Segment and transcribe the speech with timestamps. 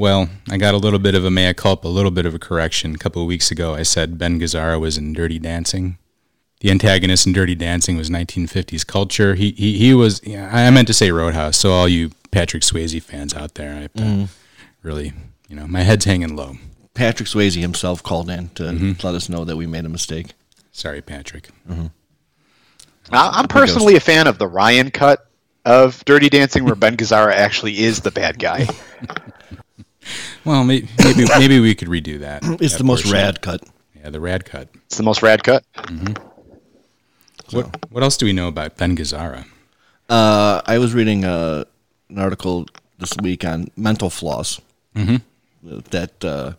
[0.00, 2.38] Well, I got a little bit of a mea culpa, a little bit of a
[2.38, 2.94] correction.
[2.94, 5.98] A couple of weeks ago, I said Ben Gazzara was in Dirty Dancing.
[6.60, 9.34] The antagonist in Dirty Dancing was 1950s culture.
[9.34, 10.22] He he, he was.
[10.24, 11.58] Yeah, I meant to say Roadhouse.
[11.58, 14.28] So all you Patrick Swayze fans out there, I have to
[14.82, 15.12] really,
[15.48, 16.56] you know, my head's hanging low.
[16.94, 19.06] Patrick Swayze himself called in to mm-hmm.
[19.06, 20.28] let us know that we made a mistake.
[20.72, 21.50] Sorry, Patrick.
[21.68, 21.86] Mm-hmm.
[23.12, 25.26] I- I'm personally a fan of the Ryan cut
[25.66, 28.66] of Dirty Dancing, where Ben Gazzara actually is the bad guy.
[30.44, 32.42] Well, maybe maybe, maybe we could redo that.
[32.60, 33.20] It's that the most portion.
[33.20, 33.62] rad cut.
[33.94, 34.68] Yeah, the rad cut.
[34.86, 35.64] It's the most rad cut.
[37.50, 39.46] What what else do we know about Ben Gazzara?
[40.08, 41.64] Uh, I was reading uh,
[42.08, 42.66] an article
[42.98, 44.60] this week on Mental Floss.
[44.94, 45.16] Mm-hmm.
[45.90, 46.52] That uh,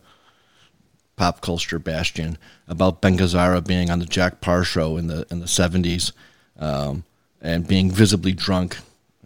[1.16, 5.40] pop culture bastion about Ben Gazzara being on the Jack Paar show in the in
[5.40, 6.13] the seventies
[6.58, 7.04] um,
[7.41, 8.77] and being visibly drunk.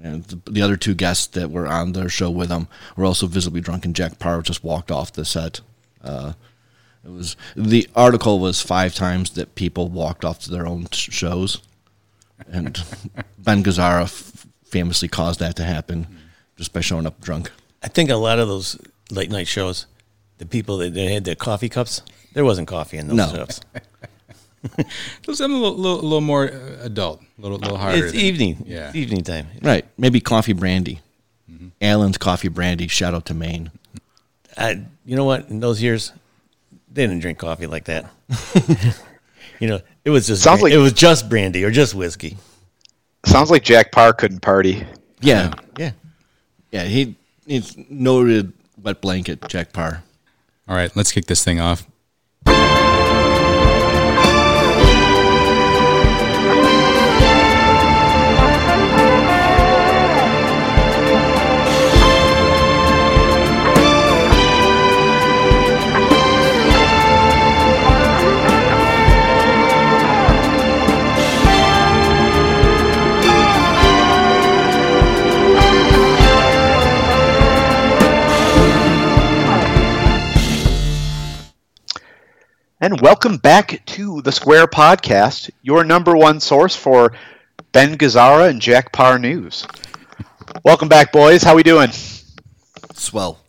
[0.05, 3.25] And the, the other two guests that were on their show with him were also
[3.25, 5.61] visibly drunk, and Jack Paar just walked off the set.
[6.03, 6.33] Uh,
[7.03, 11.09] it was the article was five times that people walked off to their own sh-
[11.11, 11.61] shows,
[12.47, 12.83] and
[13.39, 16.05] Ben Gazzara f- famously caused that to happen
[16.55, 17.51] just by showing up drunk.
[17.81, 18.77] I think a lot of those
[19.09, 19.87] late night shows,
[20.37, 22.03] the people that they had their coffee cups,
[22.33, 23.27] there wasn't coffee in those No.
[23.33, 23.59] shows.
[24.77, 28.03] It was a little, little, little more uh, adult, a little, little harder.
[28.05, 28.63] It's than- evening.
[28.67, 28.87] Yeah.
[28.87, 29.47] It's evening time.
[29.61, 31.01] Right, maybe coffee brandy.
[31.81, 32.87] Allen's coffee brandy.
[32.87, 33.71] Shout out to Maine.
[34.57, 35.49] I, you know what?
[35.49, 36.11] In those years,
[36.91, 38.09] they didn't drink coffee like that.
[39.59, 42.37] you know, it was just Sounds like- it was just brandy or just whiskey.
[43.25, 44.85] Sounds like Jack Paar couldn't party.
[45.21, 45.91] Yeah, Yeah.
[46.71, 46.83] yeah.
[46.83, 47.15] He
[47.47, 49.47] he's noted wet blanket.
[49.47, 50.03] Jack Paar.
[50.67, 51.85] All right, let's kick this thing off.
[82.85, 87.13] And welcome back to the Square Podcast, your number one source for
[87.71, 89.65] Ben Gazzara and Jack Paar news.
[90.63, 91.41] Welcome back, boys.
[91.41, 91.89] How we doing?
[92.93, 93.39] Swell.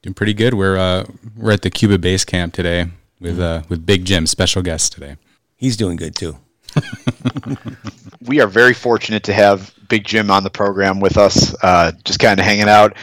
[0.00, 0.54] Doing pretty good.
[0.54, 1.04] We're uh,
[1.36, 2.86] we're at the Cuba base camp today
[3.20, 5.18] with uh, with Big Jim, special guest today.
[5.56, 6.38] He's doing good too.
[8.26, 12.18] We are very fortunate to have Big Jim on the program with us, uh, just
[12.18, 12.96] kind of hanging out.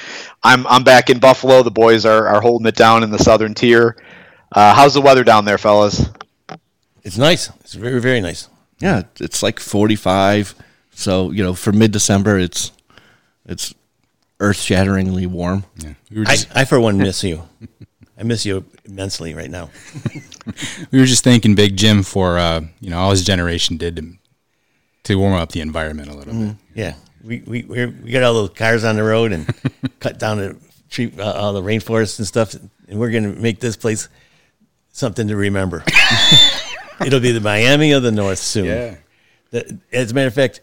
[0.43, 1.63] I'm I'm back in Buffalo.
[1.63, 3.95] The boys are, are holding it down in the Southern Tier.
[4.53, 6.09] Uh, how's the weather down there, fellas?
[7.03, 7.49] It's nice.
[7.61, 8.47] It's very very nice.
[8.79, 10.53] Yeah, it's like forty five.
[10.91, 12.71] So you know, for mid December, it's
[13.45, 13.73] it's
[14.39, 15.65] earth shatteringly warm.
[15.77, 17.47] Yeah, we were I, just I for one miss you.
[18.17, 19.71] I miss you immensely right now.
[20.91, 24.13] we were just thanking Big Jim for uh, you know all his generation did to
[25.05, 26.55] to warm up the environment a little bit.
[26.75, 26.93] Yeah,
[27.23, 29.49] we we we're, we got all those cars on the road and
[29.99, 30.57] cut down the
[30.89, 34.09] tree, uh, all the rainforests and stuff, and we're gonna make this place
[34.93, 35.83] something to remember.
[37.05, 38.65] It'll be the Miami of the North soon.
[38.65, 38.95] Yeah.
[39.51, 40.61] The- as a matter of fact,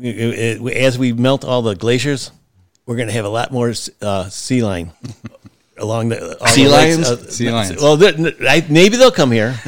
[0.00, 2.30] it- it- as we melt all the glaciers,
[2.84, 3.72] we're gonna have a lot more
[4.02, 4.92] uh, sea line
[5.78, 7.08] along the all Sea the lakes, lions?
[7.08, 7.82] uh, Sea lions.
[7.82, 7.98] Well,
[8.48, 9.58] I, maybe they'll come here,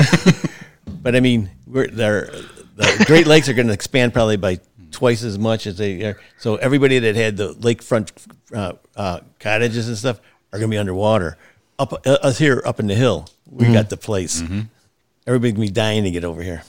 [1.02, 2.30] but I mean, we're they're,
[2.76, 4.58] the Great Lakes are going to expand probably by
[4.90, 6.18] twice as much as they are.
[6.38, 8.10] So everybody that had the lakefront
[8.54, 10.18] uh, uh, cottages and stuff
[10.52, 11.36] are going to be underwater.
[11.78, 14.40] Up uh, us here, up in the hill, we got the place.
[15.26, 16.62] Everybody's going to be dying to get over here,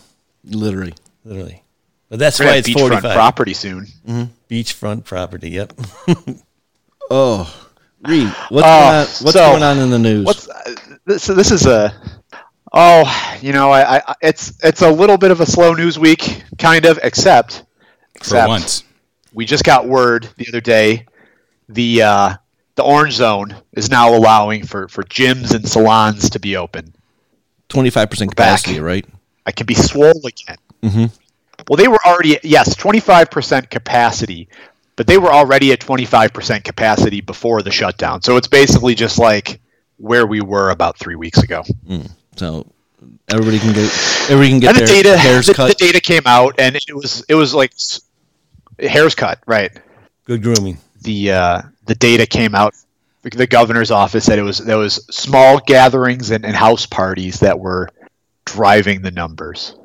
[0.44, 0.94] Literally.
[1.24, 1.64] literally.
[2.10, 3.88] But that's We're why it's have beachfront forty-five property soon.
[4.50, 5.52] beachfront property.
[5.52, 5.74] Yep.
[7.14, 7.44] Oh,
[8.04, 10.26] Reed, what's, going on, what's so, going on in the news?
[10.26, 10.76] What's uh,
[11.06, 11.94] this, so this is a
[12.72, 16.42] oh you know I, I it's it's a little bit of a slow news week
[16.58, 17.66] kind of except For
[18.16, 18.84] except once,
[19.34, 21.06] we just got word the other day
[21.68, 22.36] the uh,
[22.82, 26.94] the orange zone is now allowing for for gyms and salons to be open.
[27.70, 28.58] Twenty five percent back.
[28.58, 29.06] capacity, right?
[29.46, 30.58] I can be swole again.
[30.82, 31.06] Mm-hmm.
[31.70, 34.50] Well, they were already yes, twenty five percent capacity,
[34.96, 38.24] but they were already at twenty five percent capacity before the shutdown.
[38.24, 39.62] So it's basically just like
[39.98, 41.64] where we were about three weeks ago.
[42.36, 42.66] So
[43.30, 43.92] everybody can get
[44.28, 45.68] everybody can get and the their data, hairs the, cut.
[45.68, 47.74] the data came out, and it was it was like
[48.80, 49.72] hairs cut, right?
[50.26, 50.80] Good grooming.
[51.04, 52.76] The uh, the data came out.
[53.24, 57.60] The governor's office said it was there was small gatherings and, and house parties that
[57.60, 57.90] were
[58.46, 59.76] driving the numbers.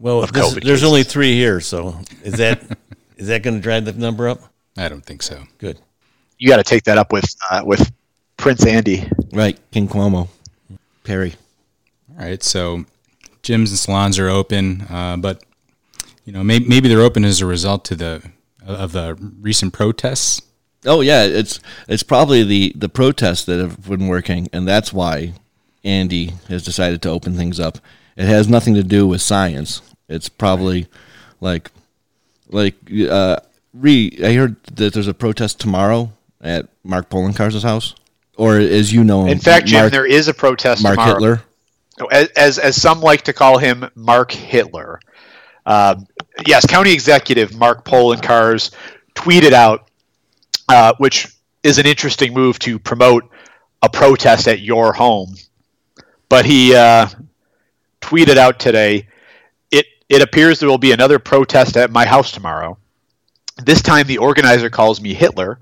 [0.00, 0.84] Well, Of this- COVID there's cases.
[0.84, 2.62] only three here, so is that
[3.16, 4.40] is that going to drive the number up?
[4.76, 5.44] I don't think so.
[5.58, 5.78] Good.
[6.38, 7.92] You got to take that up with uh, with
[8.36, 9.08] Prince Andy.
[9.32, 10.28] Right, King Cuomo,
[11.04, 11.34] Perry.
[12.18, 12.84] All right, so
[13.42, 15.44] gyms and salons are open, uh, but
[16.24, 18.22] you know maybe, maybe they're open as a result to the
[18.66, 20.40] of the recent protests.
[20.86, 25.34] Oh yeah, it's it's probably the the protests that have been working, and that's why
[25.84, 27.78] Andy has decided to open things up.
[28.16, 29.82] It has nothing to do with science.
[30.08, 30.86] It's probably
[31.40, 31.70] like
[32.48, 32.74] like
[33.08, 33.36] uh,
[33.74, 34.18] re.
[34.24, 37.94] I heard that there's a protest tomorrow at Mark Poloncarz' house,
[38.36, 41.14] or as you know, In fact, Jim, Mark, there is a protest Mark tomorrow.
[41.14, 41.42] Hitler.
[42.10, 45.00] as, as as some like to call him, Mark Hitler.
[45.66, 46.06] Um,
[46.46, 48.74] yes, County Executive Mark Poloncarz
[49.14, 49.89] tweeted out,
[50.70, 51.26] uh, which
[51.64, 53.28] is an interesting move to promote
[53.82, 55.34] a protest at your home.
[56.28, 57.08] But he uh,
[58.00, 59.08] tweeted out today,
[59.72, 62.78] "It it appears there will be another protest at my house tomorrow.
[63.56, 65.58] This time, the organizer calls me Hitler."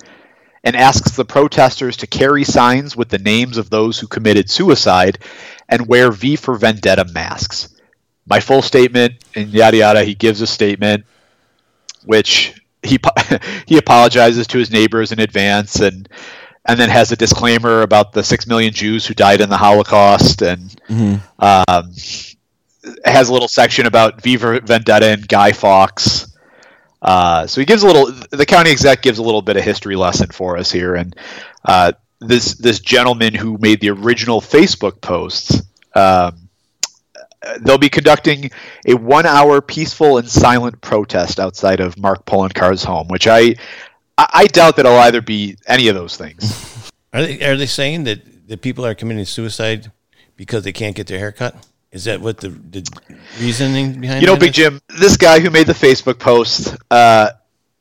[0.65, 5.21] And asks the protesters to carry signs with the names of those who committed suicide
[5.69, 7.69] and wear V for Vendetta masks.
[8.27, 10.03] My full statement and yada yada.
[10.03, 11.07] He gives a statement,
[12.05, 12.99] which he
[13.67, 16.09] he apologizes to his neighbors in advance, and
[16.65, 20.43] and then has a disclaimer about the six million Jews who died in the Holocaust,
[20.43, 20.81] and
[21.39, 21.93] um,
[23.05, 26.27] has a little section about V for Vendetta and Guy Fawkes.
[27.01, 28.07] Uh, so he gives a little.
[28.31, 31.15] The county exec gives a little bit of history lesson for us here, and
[31.65, 35.63] uh, this this gentleman who made the original Facebook posts.
[35.95, 36.48] Um,
[37.61, 38.51] they'll be conducting
[38.87, 43.55] a one-hour peaceful and silent protest outside of Mark Poloncarz' home, which I
[44.19, 46.91] I doubt that it'll either be any of those things.
[47.13, 49.93] Are they are they saying that, the people are committing suicide
[50.37, 51.55] because they can't get their hair cut?
[51.91, 52.87] Is that what the, the
[53.41, 54.57] reasoning behind You know, Big is?
[54.57, 57.31] Jim, this guy who made the Facebook post uh,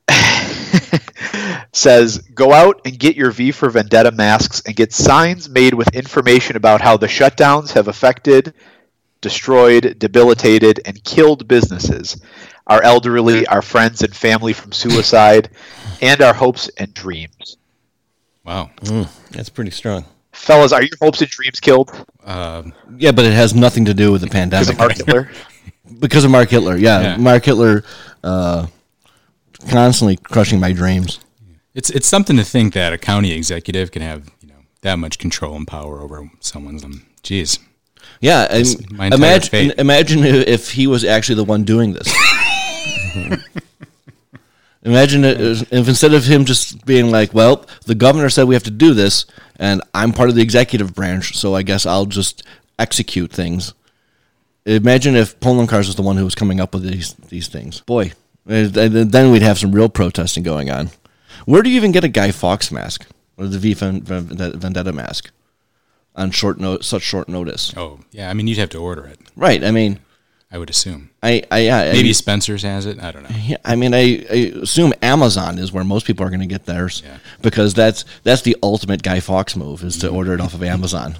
[1.73, 5.93] says, "Go out and get your V for Vendetta masks and get signs made with
[5.93, 8.53] information about how the shutdowns have affected,
[9.21, 12.21] destroyed, debilitated, and killed businesses,
[12.67, 15.49] our elderly, our friends and family from suicide,
[16.01, 17.57] and our hopes and dreams."
[18.43, 18.69] Wow.
[19.31, 20.05] That's pretty strong.
[20.31, 21.91] Fellas, are your hopes and dreams killed
[22.23, 24.69] Um, Yeah, but it has nothing to do with the because pandemic.
[24.69, 25.31] of Mark Hitler?
[25.99, 26.77] because of Mark Hitler.
[26.77, 27.17] Yeah, Yeah.
[27.17, 27.83] Mark Hitler
[28.23, 28.67] uh,
[29.69, 31.19] constantly crushing my dreams.
[31.73, 35.17] it's it's something to think that a county executive can have you know that much
[35.19, 36.83] control and power over someone's.
[36.83, 37.59] Um, geez.
[38.21, 39.73] Yeah, and imagine fate.
[39.77, 42.13] imagine if he was actually the one doing this.
[44.83, 48.71] imagine if instead of him just being like, "Well, the governor said we have to
[48.71, 49.25] do this,
[49.57, 52.43] and I'm part of the executive branch, so I guess I'll just
[52.79, 53.73] execute things."
[54.65, 57.81] Imagine if Poloncarz was the one who was coming up with these these things.
[57.81, 58.13] Boy,
[58.49, 60.89] eh, then we'd have some real protesting going on.
[61.45, 63.05] Where do you even get a Guy Fawkes mask
[63.37, 65.31] or the V Ven- Ven- Vendetta mask
[66.17, 67.73] on short no- such short notice?
[67.77, 68.29] Oh yeah.
[68.29, 69.19] I mean, you'd have to order it.
[69.35, 69.63] Right.
[69.63, 69.99] I mean,
[70.51, 71.09] I would assume.
[71.21, 73.01] I, I yeah, Maybe I, Spencer's has it.
[73.03, 73.35] I don't know.
[73.43, 76.65] yeah, I mean, I, I assume Amazon is where most people are going to get
[76.65, 77.17] theirs Yeah.
[77.41, 81.15] because that's that's the ultimate Guy Fawkes move is to order it off of Amazon.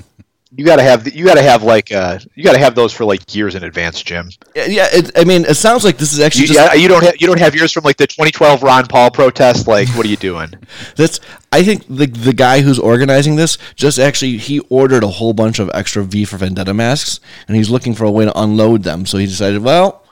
[0.56, 3.56] You gotta have you gotta have like uh, you gotta have those for like years
[3.56, 4.30] in advance, Jim.
[4.56, 6.88] Yeah, yeah it, I mean, it sounds like this is actually You, just yeah, you
[6.88, 9.68] don't have you don't have yours from like the 2012 Ron Paul protest.
[9.68, 10.54] Like, what are you doing?
[10.96, 11.20] that's.
[11.52, 15.60] I think the the guy who's organizing this just actually he ordered a whole bunch
[15.60, 19.06] of extra V for Vendetta masks and he's looking for a way to unload them.
[19.06, 20.04] So he decided, well,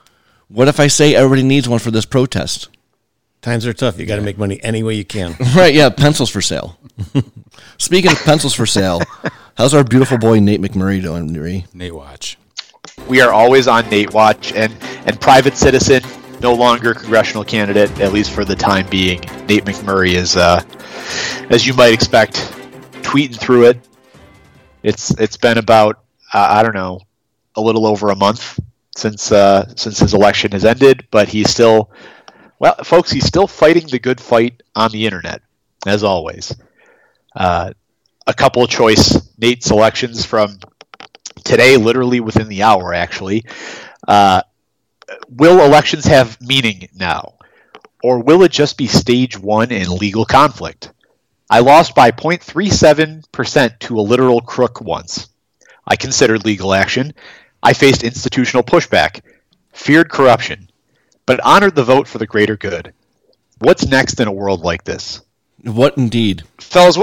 [0.47, 2.69] what if I say everybody needs one for this protest?
[3.45, 3.99] Times are tough.
[3.99, 5.35] You got to make money any way you can.
[5.55, 6.79] Right, yeah, pencils for sale.
[7.77, 9.03] Speaking of pencils for sale,
[9.55, 11.63] how's our beautiful boy Nate McMurray doing, Ree?
[11.71, 12.39] Nate Watch.
[13.07, 14.73] We are always on Nate Watch and
[15.05, 16.01] and private citizen,
[16.41, 19.19] no longer congressional candidate at least for the time being.
[19.47, 20.63] Nate McMurray is, uh,
[21.51, 22.37] as you might expect,
[23.03, 23.87] tweeting through it.
[24.81, 26.99] It's it's been about uh, I don't know
[27.53, 28.59] a little over a month
[28.97, 31.91] since uh, since his election has ended, but he's still
[32.59, 33.11] well, folks.
[33.11, 35.41] He's still fighting the good fight on the internet,
[35.85, 36.55] as always.
[37.35, 37.73] Uh,
[38.27, 40.59] a couple of choice Nate selections from
[41.43, 43.45] today, literally within the hour, actually.
[44.07, 44.41] Uh,
[45.29, 47.33] will elections have meaning now?
[48.03, 50.91] Or will it just be stage one in legal conflict?
[51.49, 55.29] I lost by 0.37% to a literal crook once.
[55.87, 57.13] I considered legal action.
[57.61, 59.21] I faced institutional pushback,
[59.73, 60.69] feared corruption,
[61.25, 62.93] but honored the vote for the greater good.
[63.59, 65.21] What's next in a world like this?
[65.63, 66.43] What indeed?
[66.59, 67.01] fellas wh-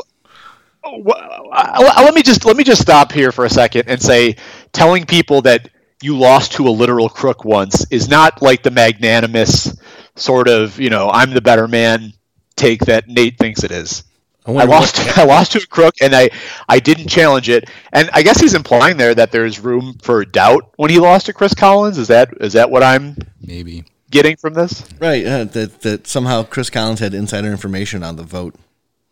[0.85, 4.37] wh- let me just let me just stop here for a second and say
[4.73, 5.69] telling people that
[6.03, 9.77] you lost to a literal crook once is not like the magnanimous
[10.17, 12.13] sort of you know i'm the better man
[12.57, 14.05] take that nate thinks it is
[14.45, 14.99] I wonder lost.
[14.99, 16.29] what- I lost to a crook, and I
[16.69, 17.71] I didn't challenge it.
[17.93, 21.33] And I guess he's implying there that there's room for doubt when he lost to
[21.33, 21.97] Chris Collins.
[21.97, 23.85] Is that is that what I'm Maybe.
[24.13, 24.85] Getting from this?
[25.01, 25.27] Right.
[25.27, 28.55] Uh, that that somehow Chris Collins had insider information on the vote.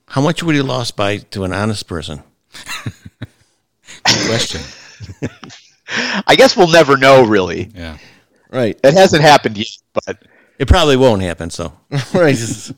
[0.07, 2.23] How much would he lost by to an honest person?
[4.04, 4.61] Question.
[6.26, 7.25] I guess we'll never know.
[7.26, 7.99] Really, Yeah.
[8.50, 8.78] Right.
[8.83, 9.69] it hasn't happened yet.
[9.92, 10.23] But
[10.59, 11.50] It probably won't happen.
[11.50, 11.73] So
[12.14, 12.30] right.
[12.30, 12.73] He's,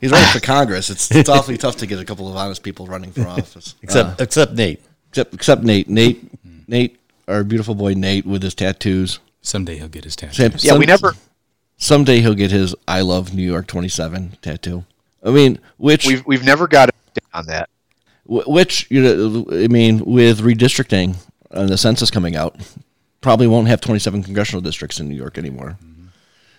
[0.00, 0.90] he's running for Congress.
[0.90, 3.74] It's it's awfully tough to get a couple of honest people running for office.
[3.82, 4.80] except Uh, except Nate.
[5.08, 5.88] except except Nate.
[5.88, 6.30] Nate.
[6.68, 6.98] Nate.
[7.28, 9.20] Our beautiful boy Nate with his tattoos.
[9.42, 10.36] Someday he'll get his tattoos.
[10.36, 11.14] Sam- yeah, we never.
[11.82, 14.84] Someday he'll get his "I love New York 27" tattoo.
[15.24, 16.94] I mean, which We've we've never got it
[17.32, 17.70] on that.
[18.26, 21.16] Which you know, I mean, with redistricting
[21.50, 22.56] and the census coming out,
[23.22, 25.78] probably won't have 27 congressional districts in New York anymore.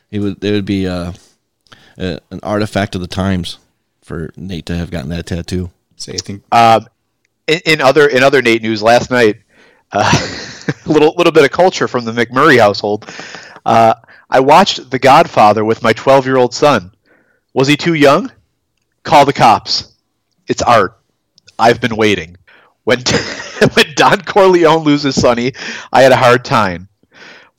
[0.09, 1.13] It would it would be uh,
[1.99, 3.59] a, an artifact of the times
[4.01, 5.69] for Nate to have gotten that tattoo.
[5.97, 6.87] Say, I think Um,
[7.47, 9.37] in, in other in other Nate news last night,
[9.91, 10.11] uh,
[10.85, 13.07] a little little bit of culture from the McMurray household.
[13.65, 13.93] Uh,
[14.31, 16.93] I watched The Godfather with my 12 year old son.
[17.53, 18.31] Was he too young?
[19.03, 19.93] Call the cops.
[20.47, 20.97] It's art.
[21.59, 22.37] I've been waiting.
[22.85, 22.99] When
[23.73, 25.51] when Don Corleone loses Sonny,
[25.91, 26.87] I had a hard time.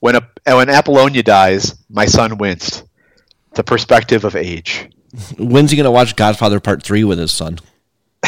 [0.00, 2.84] When a, when Apollonia dies, my son winced.
[3.54, 4.88] The perspective of age.
[5.38, 7.58] When's he going to watch Godfather Part Three with his son?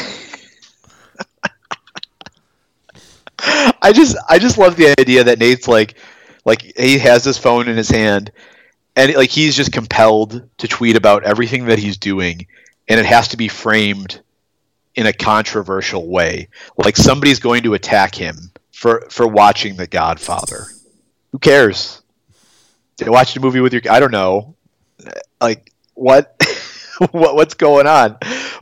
[3.80, 5.96] I just I just love the idea that Nate's like
[6.44, 8.32] like he has his phone in his hand
[8.96, 12.46] and like he's just compelled to tweet about everything that he's doing
[12.88, 14.20] and it has to be framed
[14.94, 16.48] in a controversial way.
[16.76, 20.66] Like somebody's going to attack him for for watching The Godfather.
[21.32, 22.02] Who cares?
[22.96, 24.54] They watched a movie with your I don't know.
[25.40, 26.36] Like what
[27.10, 28.18] what what's going on?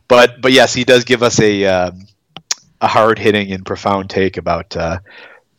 [0.09, 2.07] But but yes, he does give us a um,
[2.81, 4.99] a hard hitting and profound take about uh,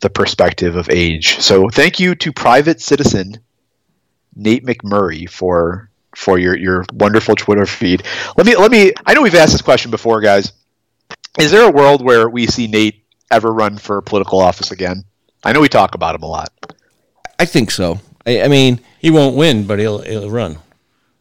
[0.04, 1.40] the perspective of age.
[1.40, 3.38] So thank you to private citizen
[4.36, 8.04] Nate McMurray for for your your wonderful Twitter feed.
[8.36, 8.92] Let me let me.
[9.06, 10.52] I know we've asked this question before, guys.
[11.38, 15.04] Is there a world where we see Nate ever run for political office again?
[15.42, 16.52] I know we talk about him a lot.
[17.38, 18.00] I think so.
[18.26, 20.58] I, I mean, He won't win, but he'll he'll run.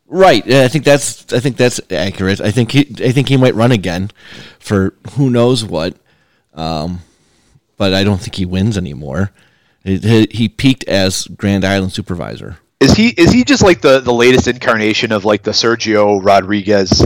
[0.08, 0.46] right?
[0.52, 2.42] I think that's I think that's accurate.
[2.42, 4.12] I think he I think he might run again
[4.60, 5.96] for who knows what.
[6.54, 7.00] Um,
[7.78, 9.32] but I don't think he wins anymore.
[9.84, 12.58] It- he, he peaked as Grand Island supervisor.
[12.80, 17.06] Is he is he just like the the latest incarnation of like the Sergio Rodriguez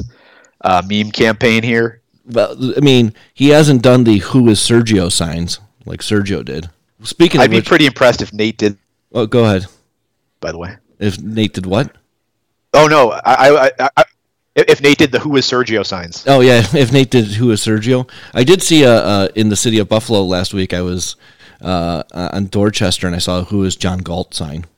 [0.62, 2.02] uh, meme campaign here?
[2.26, 6.70] Well, I mean, he hasn't done the "Who is Sergio" signs like Sergio did.
[7.04, 8.78] Speaking I'd be which, pretty impressed if Nate did.
[9.14, 9.68] oh, go ahead.
[10.40, 10.78] By the way.
[10.98, 11.96] If Nate did what?
[12.74, 13.12] Oh no!
[13.24, 14.04] I, I
[14.68, 16.24] if Nate did the "Who is Sergio" signs.
[16.28, 19.56] Oh yeah, if Nate did "Who is Sergio," I did see uh, uh, in the
[19.56, 20.74] city of Buffalo last week.
[20.74, 21.16] I was
[21.62, 24.66] uh, uh, on Dorchester and I saw "Who is John Galt" sign.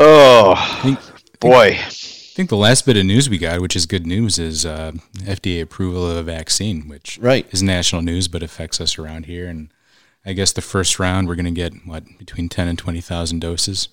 [0.00, 0.96] Oh
[1.40, 1.76] boy!
[1.76, 1.88] I
[2.38, 5.60] think the last bit of news we got, which is good news, is uh, FDA
[5.60, 7.46] approval of a vaccine, which Right.
[7.50, 9.48] is national news but affects us around here.
[9.48, 9.70] And
[10.24, 13.40] I guess the first round we're going to get what between ten and twenty thousand
[13.40, 13.88] doses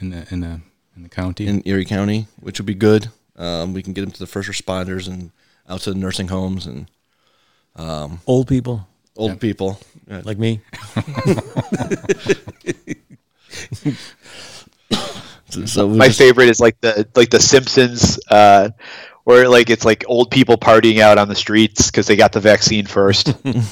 [0.00, 0.60] in the in the
[0.96, 1.46] in the county.
[1.46, 3.08] in Erie County, which would be good.
[3.36, 5.30] Um, we can get them to the first responders and
[5.68, 6.86] out to the nursing homes and
[8.26, 9.80] Old people old people.
[10.08, 10.60] like me.
[15.50, 18.68] So, so My just- favorite is like the like the Simpsons, uh,
[19.24, 22.38] where like it's like old people partying out on the streets because they got the
[22.38, 23.28] vaccine first.
[23.44, 23.64] a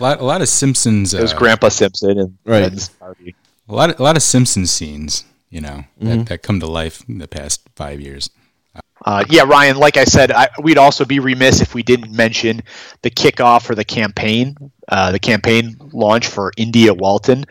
[0.00, 1.14] lot, a lot of Simpsons.
[1.14, 2.72] Uh, was Grandpa Simpson and Right.
[3.66, 3.68] Friends party.
[3.68, 6.08] a lot, of, a lot of Simpsons scenes, you know, Mm-hmm.
[6.08, 8.30] that, that come to life in the past five years.
[9.04, 9.76] Uh, yeah, Ryan.
[9.76, 12.62] Like I said, I, we'd also be remiss if we didn't mention
[13.02, 14.56] the kickoff for the campaign,
[14.88, 17.44] uh, the campaign launch for India Walton,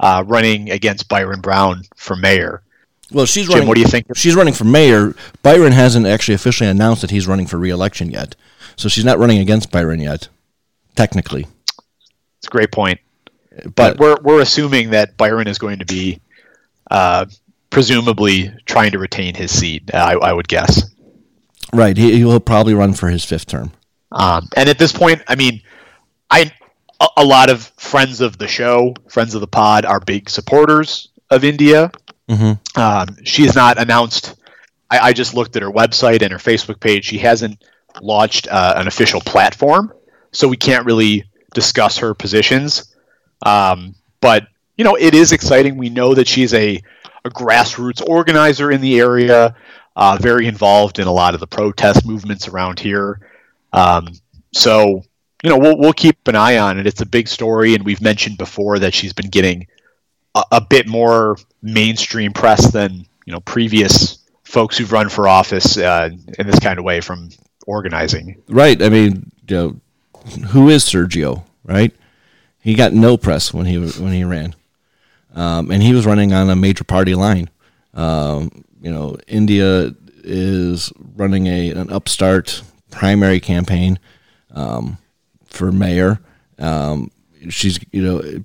[0.00, 2.62] uh, running against Byron Brown for mayor.
[3.10, 3.68] well, she's Jim, running.
[3.68, 4.06] what do you think?
[4.16, 5.14] She's running for mayor.
[5.42, 8.36] Byron hasn't actually officially announced that he's running for reelection yet,
[8.76, 10.28] so she's not running against Byron yet,
[10.94, 11.46] technically.
[12.38, 13.00] It's a great point.
[13.74, 16.20] But we're we're assuming that Byron is going to be,
[16.90, 17.26] uh,
[17.70, 19.94] presumably trying to retain his seat.
[19.94, 20.90] I, I would guess.
[21.72, 23.72] right, he, he'll probably run for his fifth term.
[24.12, 25.62] Um, and at this point, I mean,
[26.30, 26.52] I
[27.00, 31.08] a, a lot of friends of the show, friends of the pod, are big supporters
[31.30, 31.90] of India.
[32.28, 32.80] Mm-hmm.
[32.80, 34.36] Um, she has not announced.
[34.90, 37.04] I, I just looked at her website and her Facebook page.
[37.04, 37.62] She hasn't
[38.00, 39.92] launched uh, an official platform,
[40.32, 41.24] so we can't really
[41.54, 42.94] discuss her positions.
[43.42, 45.76] Um, but you know, it is exciting.
[45.76, 46.80] We know that she's a,
[47.24, 49.56] a grassroots organizer in the area,
[49.96, 53.20] uh, very involved in a lot of the protest movements around here.
[53.72, 54.08] Um,
[54.52, 55.02] so,
[55.42, 56.86] you know, we'll, we'll keep an eye on it.
[56.86, 59.66] It's a big story, and we've mentioned before that she's been getting
[60.34, 65.76] a, a bit more mainstream press than you know previous folks who've run for office
[65.76, 67.30] uh, in this kind of way from
[67.66, 68.40] organizing.
[68.48, 68.80] Right.
[68.80, 69.80] I mean, you know,
[70.48, 71.44] who is Sergio?
[71.64, 71.92] Right.
[72.60, 74.54] He got no press when he when he ran,
[75.34, 77.50] um, and he was running on a major party line.
[77.94, 83.98] Um, you know, India is running a an upstart primary campaign
[84.52, 84.98] um,
[85.46, 86.20] for mayor.
[86.58, 87.10] Um,
[87.48, 88.42] she's you know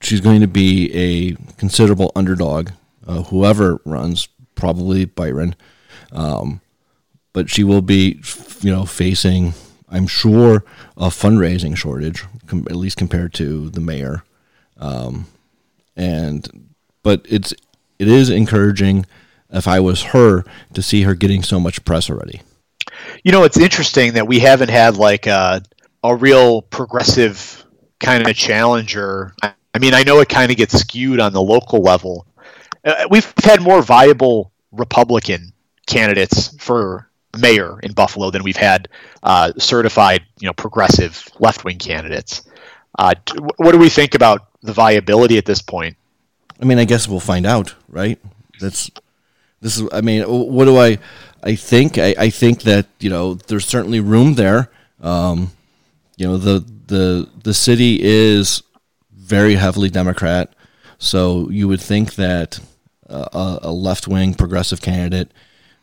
[0.00, 2.70] she's going to be a considerable underdog.
[3.06, 5.54] Uh, whoever runs, probably Byron,
[6.12, 6.60] um,
[7.32, 8.20] but she will be
[8.60, 9.54] you know facing,
[9.90, 10.64] I'm sure,
[10.96, 14.22] a fundraising shortage, com- at least compared to the mayor.
[14.78, 15.26] Um,
[15.96, 16.70] and
[17.02, 17.52] but it's
[17.98, 19.06] it is encouraging
[19.50, 20.44] if I was her
[20.74, 22.40] to see her getting so much press already.
[23.24, 25.62] You know, it's interesting that we haven't had like a,
[26.02, 27.64] a real progressive
[27.98, 29.34] kind of challenger.
[29.42, 32.26] I, I mean, I know it kind of gets skewed on the local level.
[32.84, 35.52] Uh, we've had more viable Republican
[35.86, 38.88] candidates for mayor in Buffalo than we've had
[39.22, 42.42] uh, certified, you know, progressive left-wing candidates.
[42.98, 43.14] Uh,
[43.56, 45.96] what do we think about the viability at this point?
[46.60, 48.18] I mean, I guess we'll find out, right?
[48.60, 48.90] That's
[49.60, 49.88] this is.
[49.92, 50.98] I mean, what do I?
[51.42, 54.70] I think I, I think that you know there's certainly room there.
[55.00, 55.52] Um,
[56.16, 58.62] you know the the the city is
[59.14, 60.52] very heavily Democrat,
[60.98, 62.60] so you would think that
[63.06, 65.32] a, a left wing progressive candidate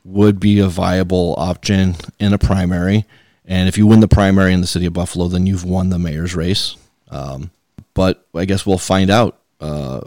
[0.07, 3.05] would be a viable option in a primary.
[3.45, 5.99] And if you win the primary in the city of Buffalo, then you've won the
[5.99, 6.75] mayor's race.
[7.09, 7.51] Um,
[7.93, 10.01] but I guess we'll find out uh,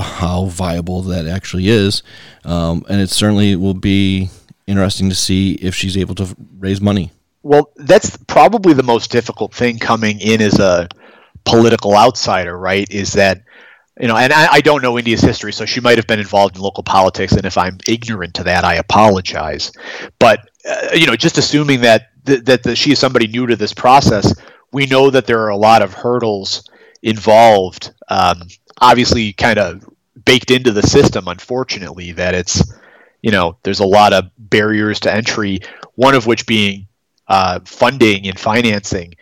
[0.00, 2.02] how viable that actually is.
[2.44, 4.30] Um, and it certainly will be
[4.66, 7.12] interesting to see if she's able to raise money.
[7.42, 10.88] Well, that's probably the most difficult thing coming in as a
[11.44, 12.90] political outsider, right?
[12.90, 13.42] Is that
[14.00, 16.56] you know, and I, I, don't know India's history, so she might have been involved
[16.56, 19.72] in local politics, and if I'm ignorant to that, I apologize.
[20.18, 23.56] But uh, you know, just assuming that th- that the, she is somebody new to
[23.56, 24.34] this process,
[24.72, 26.64] we know that there are a lot of hurdles
[27.02, 27.92] involved.
[28.08, 28.42] Um,
[28.80, 29.86] obviously, kind of
[30.24, 31.28] baked into the system.
[31.28, 32.72] Unfortunately, that it's
[33.20, 35.60] you know there's a lot of barriers to entry.
[35.96, 36.88] One of which being
[37.28, 39.14] uh, funding and financing.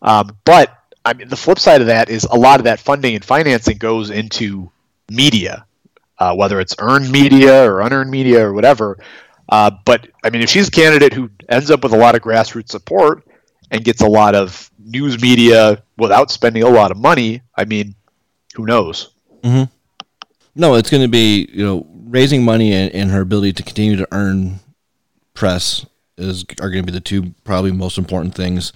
[0.00, 3.14] Um, but I mean, the flip side of that is a lot of that funding
[3.14, 4.70] and financing goes into
[5.10, 5.66] media,
[6.18, 8.98] uh, whether it's earned media or unearned media or whatever.
[9.48, 12.22] Uh, but I mean, if she's a candidate who ends up with a lot of
[12.22, 13.26] grassroots support
[13.70, 17.94] and gets a lot of news media without spending a lot of money, I mean,
[18.54, 19.10] who knows?
[19.42, 19.70] Mm-hmm.
[20.54, 23.96] No, it's going to be you know raising money and, and her ability to continue
[23.96, 24.60] to earn
[25.34, 25.84] press
[26.16, 28.72] is are going to be the two probably most important things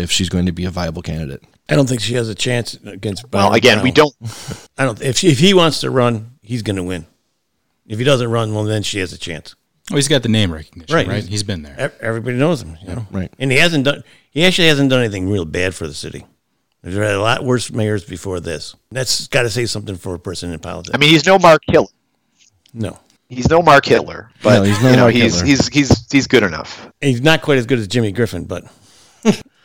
[0.00, 1.42] if she's going to be a viable candidate.
[1.68, 3.30] I don't think she has a chance against.
[3.30, 3.84] Byron well, again, Brown.
[3.84, 4.14] we don't.
[4.78, 5.00] I don't.
[5.00, 7.06] If she, if he wants to run, he's going to win.
[7.86, 9.54] If he doesn't run, well, then she has a chance.
[9.92, 11.06] Oh, he's got the name recognition, right?
[11.06, 11.24] right?
[11.24, 11.92] He's been there.
[12.00, 13.06] Everybody knows him, you know.
[13.10, 13.32] Right.
[13.38, 14.04] And he hasn't done.
[14.30, 16.24] He actually hasn't done anything real bad for the city.
[16.82, 18.74] There's had a lot worse mayors before this.
[18.90, 20.94] That's got to say something for a person in politics.
[20.94, 21.88] I mean, he's no Mark Hitler.
[22.72, 22.98] No.
[23.28, 26.42] He's no Mark Hitler, but no, he's no you know, he's, he's he's he's good
[26.42, 26.90] enough.
[27.00, 28.64] he's not quite as good as Jimmy Griffin, but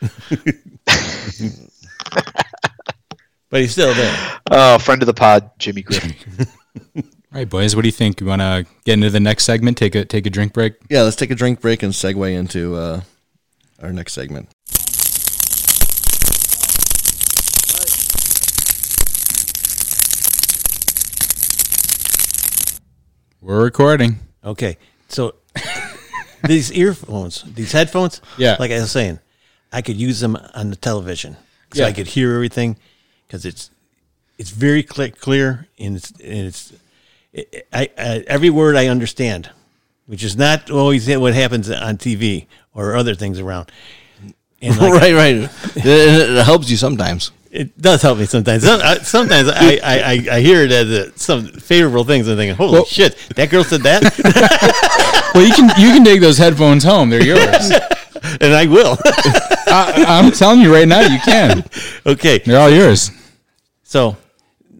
[3.50, 4.40] but he's still there.
[4.50, 6.14] Oh, friend of the pod, Jimmy Griffin.
[6.96, 7.74] All right, boys.
[7.74, 8.20] What do you think?
[8.20, 9.76] You want to get into the next segment?
[9.76, 10.74] Take a take a drink break.
[10.88, 13.02] Yeah, let's take a drink break and segue into uh,
[13.82, 14.48] our next segment.
[23.40, 24.18] We're recording.
[24.44, 24.76] Okay,
[25.08, 25.36] so
[26.44, 29.20] these earphones, these headphones, yeah, like I was saying,
[29.72, 31.36] I could use them on the television
[31.72, 31.88] so yeah.
[31.88, 32.76] I could hear everything
[33.26, 33.70] because it's
[34.38, 36.72] it's very clear, clear and it's and it's
[37.32, 39.50] it, I, I, every word I understand,
[40.06, 43.70] which is not always what happens on TV or other things around.
[44.62, 45.34] Like, right, right.
[45.76, 47.30] it, it, helps you sometimes.
[47.50, 48.64] It does help me sometimes.
[49.06, 52.84] Sometimes I, I, I, hear it as a, some favorable things and thinking, "Holy well,
[52.86, 54.02] shit, that girl said that."
[55.34, 57.70] well, you can you can take those headphones home; they're yours,
[58.40, 58.96] and I will.
[59.68, 61.64] I, I'm telling you right now, you can.
[62.04, 63.10] Okay, they're all yours.
[63.82, 64.16] So,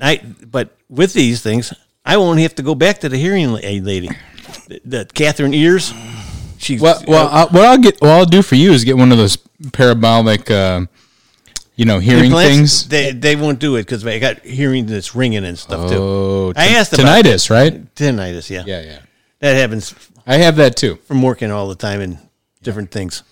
[0.01, 1.73] I but with these things,
[2.05, 4.11] I won't have to go back to the hearing aid lady,
[4.69, 5.93] the, the Catherine Ears.
[6.59, 7.03] She's well.
[7.07, 9.37] Well, uh, what I'll get, what I'll do for you is get one of those
[9.73, 10.87] parabolic uh,
[11.77, 12.89] You know, hearing things.
[12.89, 15.99] They they won't do it because I got hearing that's ringing and stuff too.
[15.99, 17.95] Oh, I t- asked about tinnitus, right?
[17.95, 18.65] Tinnitus, yeah.
[18.67, 18.99] Yeah, yeah.
[19.41, 19.95] That happens
[20.27, 20.97] I have that too.
[21.07, 22.19] from working all the time and
[22.63, 23.23] different things.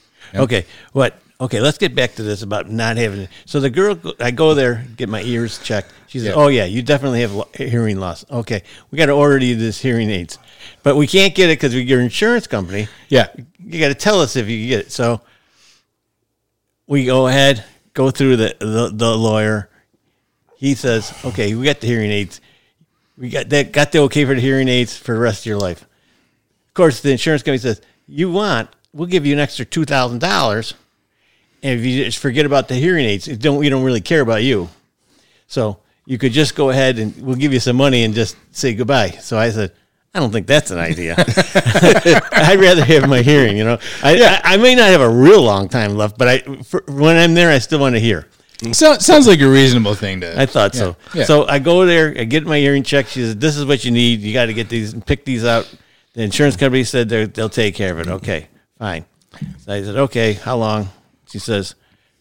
[0.42, 1.18] Okay, what?
[1.40, 3.22] Okay, let's get back to this about not having.
[3.22, 3.30] it.
[3.44, 5.92] So the girl, I go there, get my ears checked.
[6.06, 6.34] She says, Yeah.
[6.34, 8.24] "Oh yeah, you definitely have lo- hearing loss.
[8.30, 10.38] Okay, we got to order you this hearing aids,
[10.84, 12.86] but we can't get it because your insurance company.
[13.08, 13.28] Yeah.
[13.64, 14.92] You got to tell us if you get it.
[14.92, 15.20] So
[16.86, 19.68] we go ahead, go through the, the the lawyer.
[20.56, 22.40] He says, "Okay, we got the hearing aids.
[23.18, 23.72] We got that.
[23.72, 27.00] Got the okay for the hearing aids for the rest of your life." Of course,
[27.00, 28.70] the insurance company says, "You want?
[28.94, 30.74] We'll give you an extra two thousand dollars,
[31.62, 34.20] and if you just forget about the hearing aids, it don't we don't really care
[34.20, 34.68] about you.
[35.48, 38.72] So you could just go ahead and we'll give you some money and just say
[38.74, 39.72] goodbye." So I said.
[40.16, 41.16] I don't think that's an idea.
[41.18, 43.56] I'd rather have my hearing.
[43.56, 46.38] You know, I, I, I may not have a real long time left, but I
[46.62, 48.28] for, when I'm there, I still want to hear.
[48.70, 50.40] So, sounds like a reasonable thing to.
[50.40, 50.94] I thought so.
[51.14, 51.24] yeah.
[51.24, 53.08] So I go there, I get my hearing checked.
[53.08, 54.20] She says, "This is what you need.
[54.20, 55.68] You got to get these and pick these out."
[56.12, 58.06] The insurance company said they'll take care of it.
[58.08, 58.46] Okay,
[58.78, 59.04] fine.
[59.58, 60.88] So I said, "Okay, how long?"
[61.30, 61.74] She says,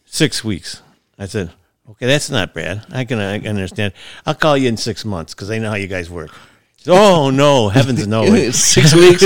[0.05, 0.81] six weeks."
[1.19, 1.51] I said,
[1.91, 2.85] "Okay, that's not bad.
[2.91, 3.93] I can, I can understand.
[4.25, 6.31] I'll call you in six months because I know how you guys work."
[6.77, 8.25] She said, oh no, heavens no!
[8.51, 9.21] six weeks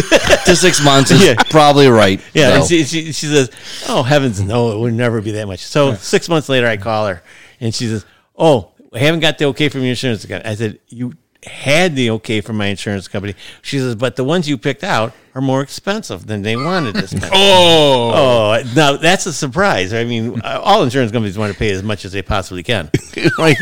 [0.45, 1.35] to six months is Yeah.
[1.49, 2.21] probably right.
[2.33, 3.49] Yeah, and she, she, she says,
[3.87, 7.07] "Oh heavens, no, it would never be that much." So six months later, I call
[7.07, 7.23] her,
[7.59, 8.05] and she says,
[8.37, 11.13] "Oh, I haven't got the okay from your insurance company." I said, "You
[11.47, 15.13] had the okay from my insurance company." She says, "But the ones you picked out
[15.33, 19.93] are more expensive than they wanted to spend." Oh, oh, now that's a surprise.
[19.93, 22.91] I mean, uh, all insurance companies want to pay as much as they possibly can.
[23.37, 23.57] right.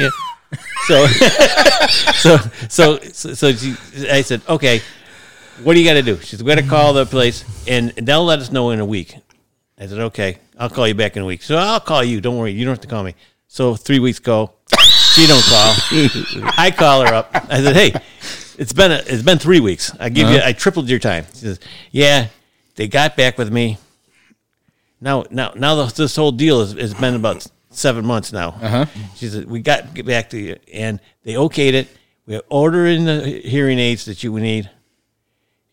[0.87, 1.07] So,
[2.13, 2.37] so,
[2.69, 3.75] so, so, so she,
[4.09, 4.81] I said, okay,
[5.63, 6.19] what do you got to do?
[6.19, 9.17] She's going to call the place and they'll let us know in a week.
[9.79, 11.41] I said, okay, I'll call you back in a week.
[11.41, 12.21] So I'll call you.
[12.21, 12.51] Don't worry.
[12.51, 13.15] You don't have to call me.
[13.47, 14.53] So three weeks go.
[15.15, 15.73] She don't call.
[16.57, 17.29] I call her up.
[17.33, 17.93] I said, hey,
[18.57, 19.93] it's been a, it's been three weeks.
[19.97, 21.25] I give you I tripled your time.
[21.33, 21.59] She says,
[21.91, 22.27] yeah,
[22.75, 23.77] they got back with me.
[24.99, 28.49] Now, now, now this whole deal has, has been about seven months now.
[28.61, 28.85] Uh-huh.
[29.15, 30.57] She said, we got get back to you.
[30.73, 31.87] And they okayed it.
[32.27, 34.69] We're ordering the hearing aids that you need.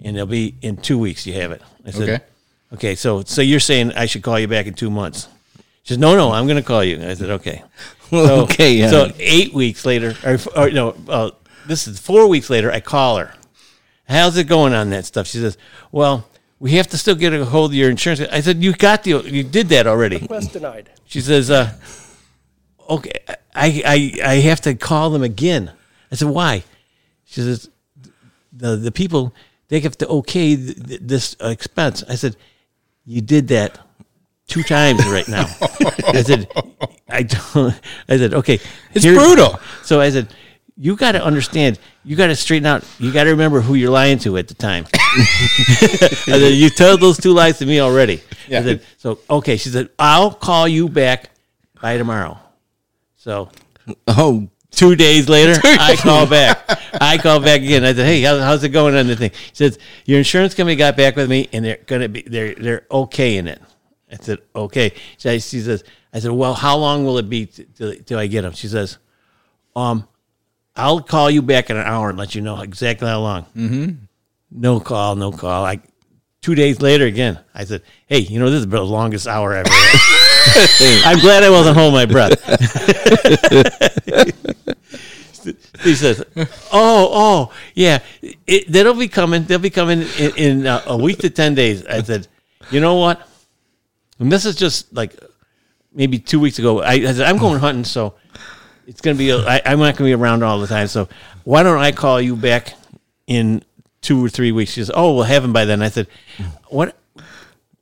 [0.04, 1.26] And they'll be in two weeks.
[1.26, 1.62] You have it.
[1.84, 2.24] I said, Okay.
[2.74, 2.94] okay.
[2.94, 5.26] So, so you're saying I should call you back in two months?
[5.82, 7.02] She says, no, no, I'm going to call you.
[7.02, 7.64] I said, okay.
[8.26, 8.90] So, Okay, yeah.
[8.90, 11.30] So eight weeks later, or, or no, uh,
[11.66, 12.70] this is four weeks later.
[12.70, 13.32] I call her.
[14.06, 15.26] How's it going on that stuff?
[15.26, 15.56] She says,
[15.90, 18.20] well, we have to still get a hold of your insurance.
[18.20, 20.18] I said, you got the, you did that already.
[20.18, 20.90] Request denied.
[21.06, 21.72] She says, uh,
[22.90, 23.12] okay,
[23.54, 25.72] I, I, I have to call them again.
[26.10, 26.64] I said, why?
[27.24, 27.70] She says,
[28.52, 29.34] the, the people,
[29.68, 32.04] they have to okay th- th- this expense.
[32.06, 32.36] I said,
[33.06, 33.78] you did that
[34.52, 35.46] two times right now.
[36.06, 36.48] I said,
[37.08, 37.74] I don't,
[38.08, 38.60] I said, okay.
[38.94, 39.58] It's here- brutal.
[39.82, 40.34] So I said,
[40.76, 43.90] you got to understand, you got to straighten out, you got to remember who you're
[43.90, 44.86] lying to at the time.
[44.94, 46.06] I
[46.38, 48.18] said, you told those two lies to me already.
[48.18, 48.62] I Yeah.
[48.62, 49.56] said, so, okay.
[49.56, 51.30] She said, I'll call you back
[51.80, 52.38] by tomorrow.
[53.16, 53.50] So
[54.08, 56.64] Oh, two days later, I call back.
[57.00, 57.84] I call back again.
[57.84, 60.76] I said, "Hey, how, how's it going on the thing?" She says, "Your insurance company
[60.76, 63.60] got back with me, and they're gonna be they're they're okay in it."
[64.12, 67.94] I said, "Okay." She, she says, "I said, well, how long will it be till,
[67.94, 68.98] till I get them?" She says,
[69.74, 70.06] "Um,
[70.76, 73.90] I'll call you back in an hour and let you know exactly how long." Mm-hmm.
[74.50, 75.64] No call, no call.
[75.64, 75.80] I
[76.42, 77.38] two days later again.
[77.54, 79.68] I said, "Hey, you know this is the longest hour ever."
[81.04, 82.38] I'm glad I wasn't holding my breath.
[85.82, 86.22] he says,
[86.72, 88.00] "Oh, oh, yeah,
[88.46, 89.44] it, that'll be coming.
[89.44, 92.28] They'll be coming in, in uh, a week to ten days." I said,
[92.70, 93.26] "You know what?
[94.22, 95.16] And this is just like
[95.92, 96.80] maybe two weeks ago.
[96.80, 98.14] I, I said I'm going hunting, so
[98.86, 99.30] it's gonna be.
[99.30, 100.86] A, I, I'm not gonna be around all the time.
[100.86, 101.08] So
[101.44, 102.74] why don't I call you back
[103.26, 103.62] in
[104.00, 106.06] two or three weeks?" She says, "Oh, we'll have him by then." I said,
[106.36, 106.44] hmm.
[106.68, 106.96] "What?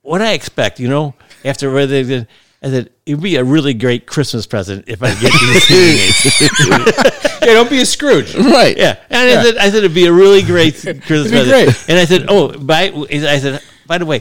[0.03, 0.81] What I expect?
[0.81, 2.29] You know, after whether they." Did.
[2.62, 7.40] I said, it'd be a really great Christmas present if I get these hearing aids.
[7.40, 8.35] yeah, don't be a Scrooge.
[8.35, 8.76] right.
[8.76, 11.48] Yeah, and I said, I said it'd be a really great Christmas It'd be present.
[11.48, 11.88] great.
[11.88, 14.20] And I said, oh, by I said, by the way,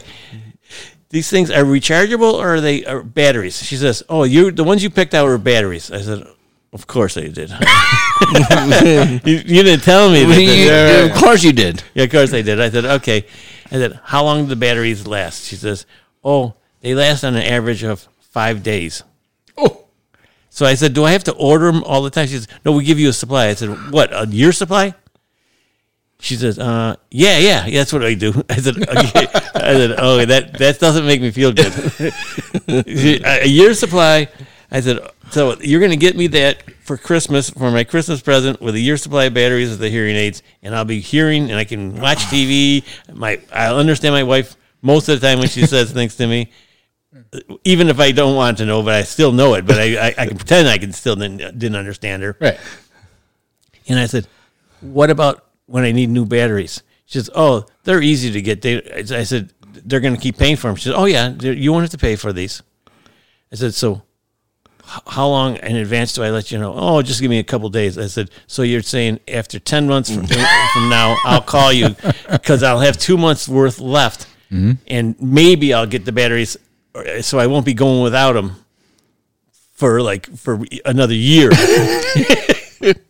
[1.10, 3.62] these things are rechargeable or are they are batteries?
[3.62, 5.92] She says, oh, you the ones you picked out were batteries.
[5.92, 6.24] I said,
[6.74, 7.50] of course they did.
[9.26, 10.24] you, you didn't tell me.
[10.26, 11.84] That You- they- of course you did.
[11.94, 12.60] yeah, of course they did.
[12.62, 13.26] I said, okay.
[13.68, 15.46] I said, how long do the batteries last?
[15.46, 15.86] She says,
[16.24, 19.04] oh, they last on an average of five days.
[19.58, 19.86] Oh,
[20.50, 22.28] So I said, do I have to order them all the time?
[22.28, 23.48] She says, no, we give you a supply.
[23.48, 24.94] I said, what, a year supply?
[26.22, 28.44] She says, uh, yeah, yeah, yeah, that's what I do.
[28.50, 29.28] I said, okay.
[29.56, 31.74] I said, oh, that, that doesn't make me feel good.
[33.26, 34.28] a year supply
[34.72, 35.00] I said,
[35.32, 38.80] so you're going to get me that for Christmas for my Christmas present with a
[38.80, 42.00] year supply of batteries of the hearing aids, and I'll be hearing and I can
[42.00, 42.84] watch TV.
[43.14, 46.52] My I'll understand my wife most of the time when she says things to me,
[47.64, 49.66] even if I don't want to know, but I still know it.
[49.66, 52.38] But I I, I can pretend I can still didn't, didn't understand her.
[52.40, 52.60] Right.
[53.88, 54.28] And I said,
[54.82, 58.84] "What about when I need new batteries?" She says, "Oh, they're easy to get." They,
[58.94, 59.52] I said,
[59.84, 61.98] "They're going to keep paying for them." She said, "Oh yeah, you won't have to
[61.98, 62.62] pay for these."
[63.52, 64.04] I said, "So,
[65.08, 67.68] how long in advance do I let you know?" Oh, just give me a couple
[67.70, 67.98] days.
[67.98, 70.28] I said, "So you're saying after ten months from,
[70.74, 71.96] from now, I'll call you
[72.30, 74.74] because I'll have two months worth left, mm-hmm.
[74.86, 76.58] and maybe I'll get the batteries,
[76.94, 78.56] uh, so I won't be going without them."
[79.74, 81.52] For like for another year,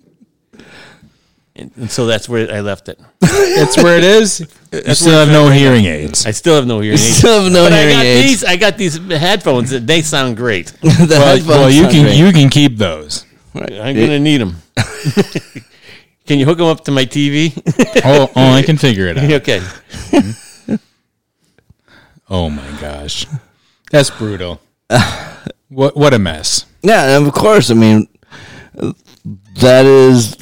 [1.59, 2.99] and, and so that's where I left it.
[3.21, 4.39] That's where it is.
[4.71, 6.25] You still have no hearing aids.
[6.27, 7.17] I still have no hearing aids.
[7.17, 8.27] Still have no but hearing I got aids.
[8.27, 8.43] these.
[8.43, 9.71] I got these headphones.
[9.71, 10.67] that They sound great.
[10.81, 12.17] The Well, headphones well, you sound can great.
[12.17, 13.25] you can keep those.
[13.55, 14.55] I'm gonna need them.
[16.27, 17.51] Can you hook them up to my TV?
[18.05, 19.31] Oh, oh, I can figure it out.
[19.41, 19.61] okay.
[22.29, 23.25] Oh my gosh,
[23.91, 24.61] that's brutal.
[25.69, 26.65] What what a mess.
[26.81, 27.69] Yeah, and of course.
[27.69, 28.07] I mean,
[29.61, 30.35] that is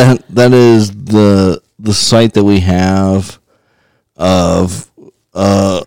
[0.00, 3.38] that that is the the site that we have
[4.16, 4.90] of
[5.34, 5.82] uh,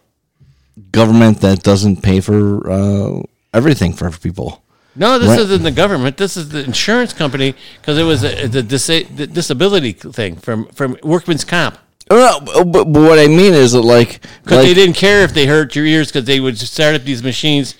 [0.91, 3.21] government that doesn't pay for uh,
[3.53, 4.63] everything for people.
[4.95, 5.39] No, this Right.
[5.39, 6.17] isn't the government.
[6.17, 10.67] This is the insurance company because it was a, the, disa- the disability thing from
[10.67, 11.77] from workman's comp.
[12.11, 15.23] Oh, no, but, but what I mean is that like, Because like they didn't care
[15.23, 17.75] if they hurt your ears because they would start up these machines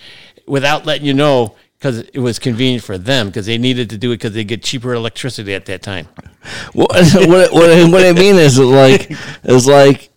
[0.48, 4.12] without letting you know because it was convenient for them because they needed to do
[4.12, 6.06] it because they get cheaper electricity at that time.
[6.74, 9.12] what, what, what, I, what I mean is that like
[9.43, 10.10] is like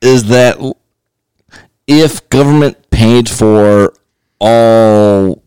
[0.00, 0.56] is that
[1.86, 3.92] if government paid for
[4.40, 5.42] all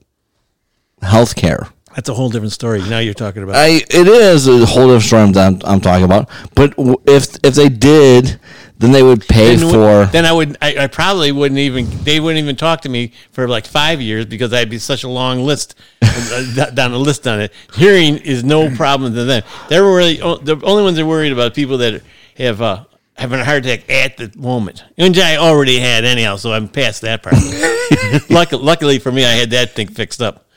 [1.02, 2.82] health care That's a whole different story.
[2.84, 3.56] Now you're talking about.
[3.56, 6.30] I it is a whole different story I'm, I'm talking about.
[6.54, 6.76] But
[7.08, 8.40] if if they did,
[8.78, 10.06] then they would pay then, for.
[10.12, 13.48] then I would I, I probably wouldn't even they wouldn't even talk to me for
[13.48, 17.42] like five years because I'd be such a long list uh, down a list on
[17.42, 17.54] it.
[17.74, 19.44] Hearing is no problem to them.
[19.70, 22.02] They're really the only ones they're worried about people that
[22.38, 22.84] have uh,
[23.18, 27.02] having a heart attack at the moment, which I already had anyhow, so I'm past
[27.02, 27.36] that part.
[28.30, 30.48] luckily, luckily for me, I had that thing fixed up.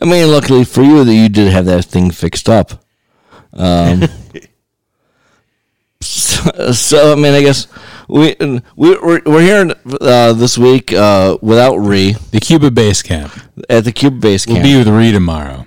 [0.00, 2.84] I mean, luckily for you that you did have that thing fixed up.
[3.52, 4.02] Um,
[6.54, 7.66] so, so, I mean, I guess
[8.08, 13.32] we we we're, we're here uh, this week uh, without Ree The Cuba base camp.
[13.68, 14.58] at the Cuba Base camp.
[14.62, 15.66] We'll be with Ree tomorrow.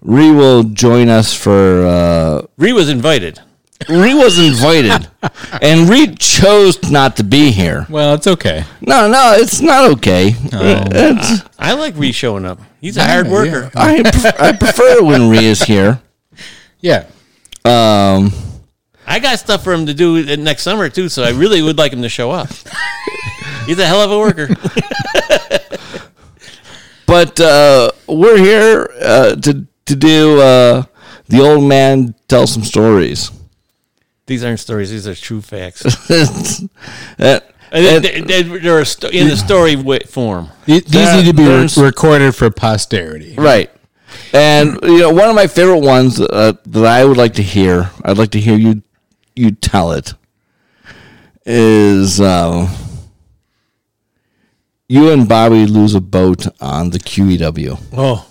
[0.00, 1.86] Ree will join us for.
[1.86, 3.40] Uh, Ree was invited.
[3.88, 5.08] Ree was invited,
[5.60, 7.86] and Ree chose not to be here.
[7.90, 8.64] Well, it's okay.
[8.80, 10.34] No, no, it's not okay.
[10.38, 12.60] It's, I like Ree showing up.
[12.80, 13.70] He's a hard worker.
[13.74, 16.00] I pref- I prefer it when Ree is here.
[16.80, 17.06] Yeah.
[17.66, 18.32] Um,
[19.06, 21.92] I got stuff for him to do next summer too, so I really would like
[21.92, 22.48] him to show up.
[23.66, 24.48] He's a hell of a worker.
[27.06, 30.82] but uh, we're here uh, to to do uh,
[31.28, 33.30] the old man tell some stories.
[34.26, 35.84] These aren't stories; these are true facts.
[37.18, 37.40] Uh,
[37.72, 39.74] And they, they, they're a sto- in the story
[40.06, 40.48] form.
[40.64, 43.34] These these need to be re- recorded for posterity.
[43.36, 43.68] right.
[44.32, 47.90] And you know, one of my favorite ones uh, that I would like to hear,
[48.04, 48.82] I'd like to hear you
[49.36, 50.14] you tell it.
[51.46, 52.68] Is uh,
[54.88, 57.78] you and Bobby lose a boat on the QEW?
[57.92, 58.26] Oh,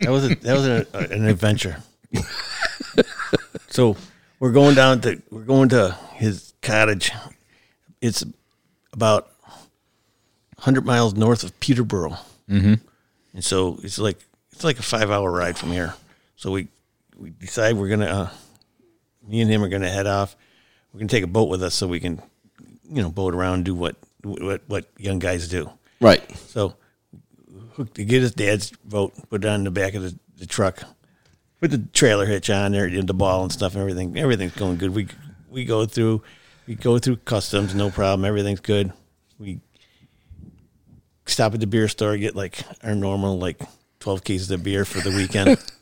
[0.00, 1.78] that was a, that was a, an adventure.
[3.68, 3.96] so
[4.38, 7.10] we're going down to we're going to his cottage.
[8.00, 8.24] It's
[8.92, 9.30] about
[10.58, 12.18] hundred miles north of Peterborough,
[12.48, 12.74] mm-hmm.
[13.34, 14.18] and so it's like
[14.52, 15.94] it's like a five hour ride from here.
[16.36, 16.68] So we
[17.16, 18.30] we decide we're gonna uh,
[19.26, 20.36] me and him are gonna head off.
[20.92, 22.22] We're gonna take a boat with us so we can
[22.88, 25.70] you know boat around and do what what what young guys do.
[26.00, 26.36] Right.
[26.36, 26.76] So
[27.76, 30.82] hook to get his dad's boat, put it on the back of the, the truck,
[31.60, 34.16] put the trailer hitch on there, and the ball and stuff, and everything.
[34.16, 34.94] Everything's going good.
[34.94, 35.08] We
[35.50, 36.22] we go through
[36.66, 38.24] we go through customs, no problem.
[38.24, 38.92] Everything's good.
[39.38, 39.60] We
[41.26, 43.60] stop at the beer store, get like our normal like
[44.00, 45.58] twelve cases of beer for the weekend.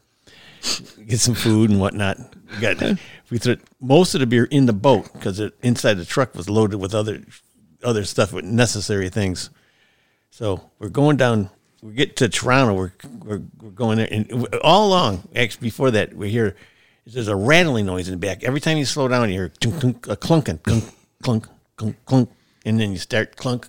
[1.07, 2.19] get some food and whatnot.
[2.55, 2.99] We got
[3.31, 6.81] we threw most of the beer in the boat because inside the truck was loaded
[6.81, 7.23] with other
[7.83, 9.51] other stuff with necessary things.
[10.31, 11.51] So we're going down.
[11.83, 12.75] We get to Toronto.
[12.75, 16.57] We're we're, we're going there, and all along, actually, before that, we hear
[17.07, 18.43] there's a rattling noise in the back.
[18.43, 20.85] Every time you slow down, you hear clunk, clunk, a clunking, clunk,
[21.23, 22.31] clunk, clunk, clunk,
[22.65, 23.69] and then you start clunk.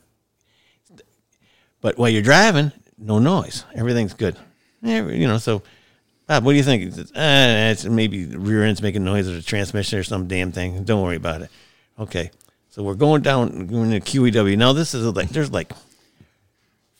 [1.82, 3.66] But while you're driving, no noise.
[3.76, 4.38] Everything's good.
[4.82, 5.62] You know, so
[6.28, 6.94] Bob, what do you think?
[6.94, 10.52] Says, "Ah, it's maybe the rear end's making noise or the transmission or some damn
[10.52, 10.84] thing.
[10.84, 11.52] Don't worry about it.
[12.00, 12.32] Okay.
[12.70, 14.58] So we're going down going to QEW.
[14.58, 15.72] Now this is like there's like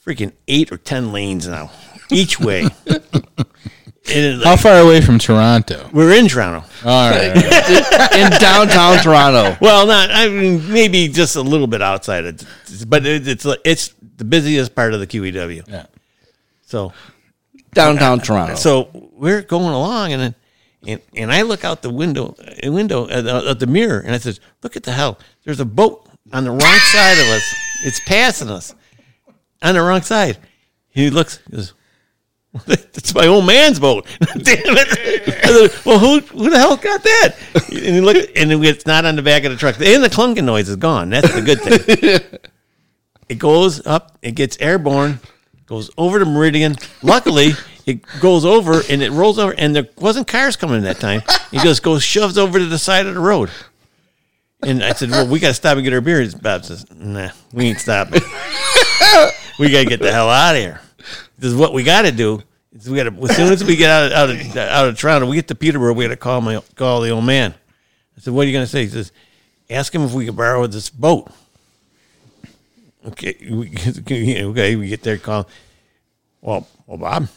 [0.06, 1.72] freaking eight or ten lanes now
[2.10, 2.68] each way.
[4.06, 5.90] it, How far away from Toronto?
[5.92, 6.66] we're in Toronto.
[6.86, 7.36] All right.
[8.16, 9.58] in downtown Toronto.
[9.60, 12.46] Well, not I mean maybe just a little bit outside it,
[12.88, 15.68] but it, it's it's the busiest part of the QEW.
[15.68, 15.88] Yeah.
[16.62, 16.94] So
[17.76, 18.56] Downtown Toronto.
[18.56, 20.36] so we're going along, and then
[20.88, 22.36] and, and I look out the window
[22.66, 25.20] uh, window at the, at the mirror, and I says, "Look at the hell!
[25.44, 27.56] There's a boat on the wrong side of us.
[27.84, 28.74] It's passing us
[29.62, 30.38] on the wrong side."
[30.88, 31.74] He looks, he goes,
[32.68, 35.44] "It's my old man's boat." Damn it!
[35.46, 37.36] Said, well, who who the hell got that?
[37.70, 39.80] And he looked, and it's not on the back of the truck.
[39.82, 41.10] And the clunking noise is gone.
[41.10, 42.40] That's the good thing.
[43.28, 45.20] It goes up, it gets airborne,
[45.66, 46.76] goes over the meridian.
[47.02, 47.52] Luckily,
[47.86, 51.22] it goes over and it rolls over, and there wasn't cars coming that time.
[51.52, 53.50] It just goes shoves over to the side of the road.
[54.64, 57.30] And I said, "Well, we got to stop and get our beers." Bob says, "Nah,
[57.54, 58.22] we ain't stopping.
[59.60, 60.82] we got to get the hell out of here.
[61.38, 62.42] This is what we got to do.
[62.74, 64.98] Is we got to as soon as we get out of, out of out of
[64.98, 65.94] Toronto, we get to Peterborough.
[65.94, 67.54] We got to call my call the old man."
[68.18, 69.12] I said, "What are you going to say?" He says,
[69.70, 71.32] "Ask him if we can borrow this boat."
[73.08, 73.72] Okay, we,
[74.44, 75.48] okay, we get there, call.
[76.42, 77.28] Well, well, Bob,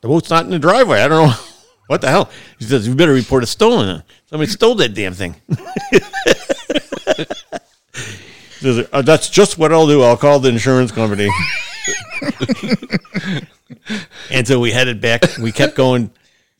[0.00, 1.00] the boat's not in the driveway.
[1.02, 1.34] I don't know
[1.86, 2.30] what the hell.
[2.58, 4.02] He says you better report it stolen.
[4.26, 5.36] Somebody stole that damn thing.
[8.60, 10.02] Says, "Uh, that's just what I'll do.
[10.02, 11.28] I'll call the insurance company.
[14.32, 15.22] and so we headed back.
[15.40, 16.10] We kept going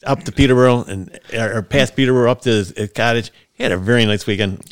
[0.06, 3.32] up to Peterborough and or past Peterborough up to his, his cottage.
[3.54, 4.62] He had a very nice weekend.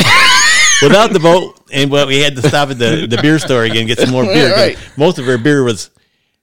[0.83, 3.79] Without the boat, and but we had to stop at the, the beer store again
[3.79, 4.49] and get some more beer.
[4.51, 4.79] 'cause Right.
[4.97, 5.91] Most of our beer was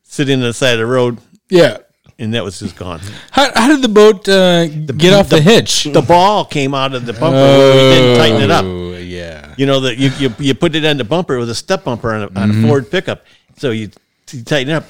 [0.04, 1.20] sitting on the side of the road,
[1.50, 1.78] Yeah.
[2.18, 3.00] and that was just gone.
[3.32, 5.84] How, how did the boat uh, get off the, hitch?
[5.86, 8.66] The ball came out of the bumper where we didn't tighten it up.
[8.66, 9.54] Oh, yeah.
[9.58, 12.12] You know that you, you you put it on the bumper with a step bumper
[12.14, 12.66] on a, on Mm-hmm.
[12.66, 13.26] a Ford pickup,
[13.58, 13.90] so you,
[14.32, 14.86] you tighten it up.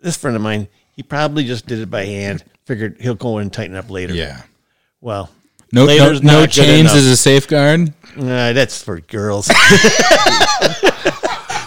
[0.00, 2.44] This friend of mine, he probably just did it by hand.
[2.64, 4.14] Figured he'll go in and tighten up later.
[4.14, 4.42] Yeah.
[5.02, 5.30] Well,
[5.74, 6.96] No, no, later's no not chains enough.
[6.96, 7.92] as a safeguard.
[8.16, 9.46] Nah, that's for girls.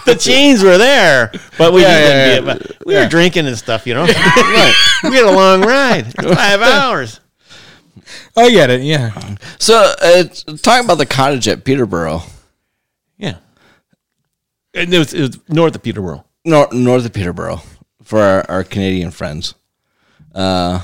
[0.04, 2.52] the chains were there, but we Yeah, yeah, didn't yeah.
[2.54, 4.02] be- but we were drinking and stuff, you know.
[4.04, 7.20] we had a long ride, five hours.
[8.36, 8.80] I get it.
[8.82, 9.10] Yeah.
[9.58, 10.24] So, uh,
[10.62, 12.22] talking about the cottage at Peterborough,
[13.18, 13.36] Yeah,
[14.74, 16.24] and it was, it was north of Peterborough.
[16.44, 17.60] nor- north of Peterborough,
[18.02, 19.54] for our, our Canadian friends.
[20.34, 20.80] Uh,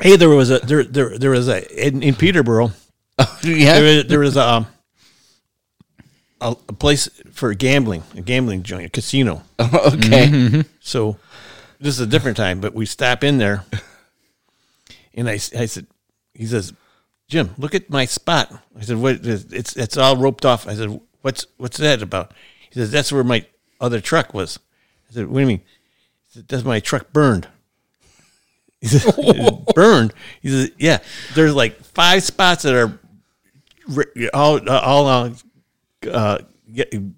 [0.00, 2.72] Hey, there was a there there there was a in, in Peterborough.
[3.42, 3.80] yeah.
[3.80, 4.66] There was, there was a, um,
[6.40, 9.42] a a place for gambling, a gambling joint, a casino.
[9.60, 10.64] okay.
[10.80, 11.18] So
[11.78, 13.64] this is a different time, but we stop in there,
[15.14, 15.86] and I I said,
[16.32, 16.72] he says,
[17.28, 18.52] Jim, look at my spot.
[18.78, 19.26] I said, what?
[19.26, 20.66] It's it's all roped off.
[20.66, 22.32] I said, what's what's that about?
[22.70, 23.44] He says, that's where my
[23.80, 24.58] other truck was.
[25.10, 25.62] I said, what do you mean?
[26.28, 27.48] He said, that's my truck burned.
[28.82, 29.14] He said,
[29.74, 30.14] burned.
[30.40, 30.98] He says, yeah.
[31.34, 32.98] There's like five spots that are
[34.32, 35.34] all all uh,
[36.10, 36.38] uh,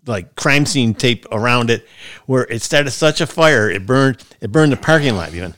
[0.06, 1.86] like crime scene tape around it,
[2.26, 5.54] where it started such a fire it burned it burned the parking lot even.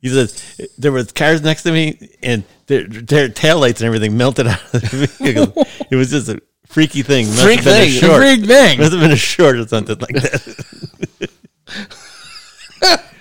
[0.00, 4.46] He says there was cars next to me and their their taillights and everything melted
[4.48, 5.66] out of the vehicle.
[5.90, 7.26] it was just a freaky thing.
[7.26, 8.16] Freak have been a thing.
[8.16, 8.78] Freak thing.
[8.80, 11.30] Must have been a short or something like that.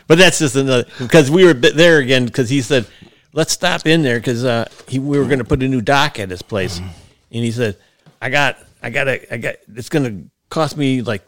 [0.08, 2.86] But that's just another because we were there again because he said,
[3.34, 6.30] "Let's stop in there because uh, we were going to put a new dock at
[6.30, 6.90] his place," and
[7.30, 7.78] he said,
[8.22, 9.56] "I got, I got, I got.
[9.76, 11.24] It's going to cost me like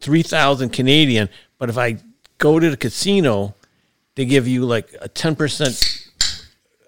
[0.00, 1.98] three thousand Canadian, but if I
[2.38, 3.54] go to the casino,
[4.14, 6.08] they give you like a ten percent,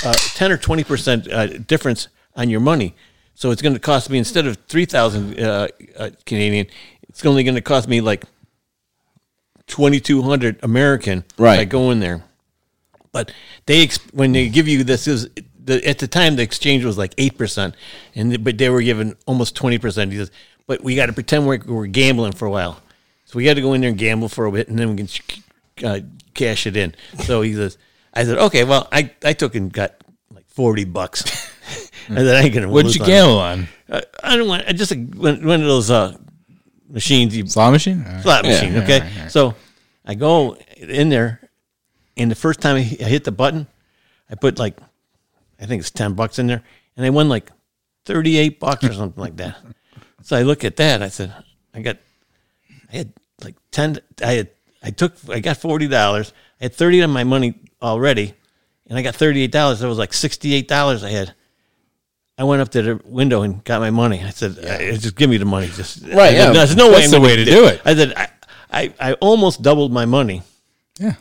[0.04, 2.94] uh, ten or twenty percent uh, difference on your money.
[3.34, 6.66] So it's going to cost me instead of three thousand uh, uh, Canadian,
[7.08, 8.24] it's only going to cost me like
[9.70, 11.18] twenty two hundred American.
[11.18, 11.68] if I Right.
[11.68, 12.22] go in there.
[13.12, 13.32] But
[13.66, 15.28] they when they give you this is
[15.62, 17.74] the, at the time the exchange was like eight percent,
[18.14, 20.12] and the- but they were given almost twenty percent.
[20.12, 20.30] He says,
[20.66, 22.80] but we got to pretend we're, we're gambling for a while,
[23.24, 24.96] so we got to go in there and gamble for a bit, and then we
[25.04, 25.08] can
[25.84, 26.00] uh,
[26.34, 26.94] cash it in.
[27.24, 27.76] So he says,
[28.14, 29.94] I said, okay, well, I I took and got
[30.32, 31.22] like forty bucks.
[32.08, 32.68] and said, I ain't gonna.
[32.68, 33.68] What'd you on it." gamble on?
[33.90, 34.64] I, I don't want.
[34.68, 36.16] I just one, one of those uh,
[36.88, 38.04] machines you Slot machine?
[38.04, 38.22] Right.
[38.22, 38.76] slot Yeah, machine.
[38.84, 39.54] Okay, so
[40.04, 41.50] I go in there,
[42.16, 43.66] and the first time I I hit the button,
[44.30, 44.76] I put like,
[45.60, 46.62] I think it's ten bucks in there,
[46.96, 47.50] and I won like
[48.04, 49.56] thirty eight bucks or something like that.
[50.22, 51.02] So I look at that.
[51.02, 51.32] I said,
[51.72, 51.96] I got,
[52.92, 54.00] I had like ten.
[54.22, 54.50] I had
[54.82, 56.34] I took I got forty dollars.
[56.60, 58.34] I had thirty of my money already,
[58.86, 59.80] and I got thirty eight dollars.
[59.80, 61.34] That was like sixty eight dollars I had.
[62.36, 64.22] I went up to the window and got my money.
[64.22, 66.52] I said, "Uh, "Just give me the money." Just Right, I said, yeah.
[66.52, 67.00] There's no way.
[67.00, 67.82] That's the way to do it.
[67.84, 68.28] I said, I,
[68.70, 70.42] I, I almost doubled my money
[70.98, 71.14] Yeah.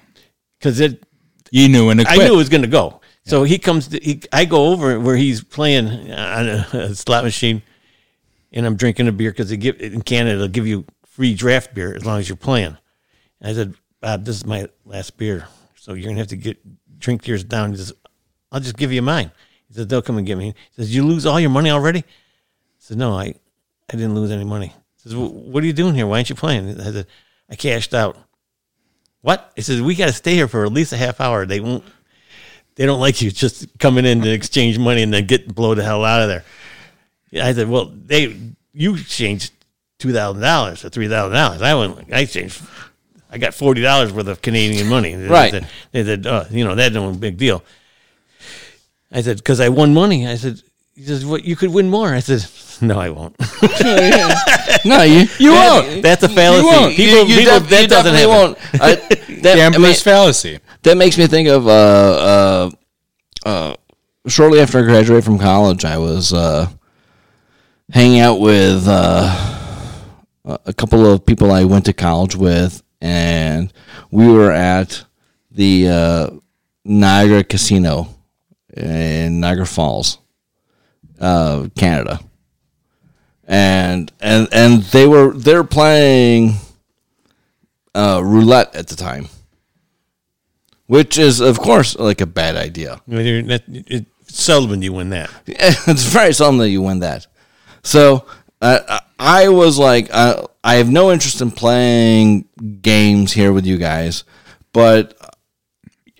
[0.60, 1.04] because it
[1.52, 3.02] You knew when to I knew it was going to go.
[3.26, 3.90] So he comes.
[3.90, 7.62] To, he, I go over where he's playing on a, a slot machine,
[8.52, 11.76] and I'm drinking a beer because they give in Canada they'll give you free draft
[11.76, 12.76] beer as long as you're playing.
[13.40, 16.58] And I said, Bob, this is my last beer, so you're gonna have to get
[17.00, 17.72] drink yours down.
[17.72, 17.94] He says,
[18.52, 19.32] I'll just give you mine.
[19.68, 20.56] He says, they'll come and get me.
[20.72, 22.00] He says, you lose all your money already?
[22.00, 22.04] I
[22.80, 23.36] said, no, I,
[23.92, 24.68] I didn't lose any money.
[24.68, 24.74] He
[25.04, 26.08] says, well, what are you doing here?
[26.08, 26.82] Why aren't you playing?
[26.82, 27.06] I said,
[27.50, 28.18] I cashed out.
[29.22, 29.52] What?
[29.56, 31.46] He says, we got to stay here for at least a half hour.
[31.46, 31.84] They won't
[32.76, 35.84] they don't like you just coming in to exchange money and then get blow the
[35.84, 36.46] hell out of there.
[37.30, 38.38] Yeah, I said, well, they
[38.74, 39.52] you exchanged
[39.98, 41.62] two thousand dollars or three thousand dollars.
[41.62, 42.62] I went, I exchanged,
[43.30, 45.14] I got forty dollars worth of Canadian money.
[45.16, 45.52] They Right.
[45.52, 47.64] said, they said, oh, you know, that's no big deal.
[49.12, 50.28] I said, because I won money.
[50.28, 50.62] I said,
[51.00, 51.46] he says, what?
[51.46, 52.14] You could win more.
[52.14, 52.46] I said,
[52.86, 53.36] no, I won't.
[54.86, 56.02] No, you you won't.
[56.02, 56.66] That's a fallacy.
[56.66, 56.96] won't.
[56.96, 58.56] People, you, you people, def- that you doesn't definitely happen.
[58.56, 58.58] won't.
[58.82, 58.96] I,
[59.42, 60.60] that, I mean, Gambler's fallacy.
[60.84, 62.72] that makes me think of uh, uh,
[63.46, 63.76] uh,
[64.28, 66.68] shortly after I graduated from college, I was uh,
[67.92, 70.06] hanging out with uh,
[70.66, 73.74] a couple of people I went to college with, and
[74.12, 75.04] we were at
[75.52, 76.30] the uh,
[76.86, 78.16] Niagara Casino
[78.78, 80.20] in Niagara Falls,
[81.20, 82.20] uh, Canada.
[83.48, 86.56] And and and they were they're playing
[87.96, 89.28] uh, roulette at the time
[90.86, 93.00] which is of course like a bad idea.
[93.08, 95.30] I mean, you're- that- it- seldom you win that.
[95.48, 97.28] it's very seldom that you win that.
[97.84, 98.26] So
[98.62, 102.46] uh, I was like, uh, I have no interest in playing
[102.82, 104.24] games here with you guys,
[104.74, 105.16] but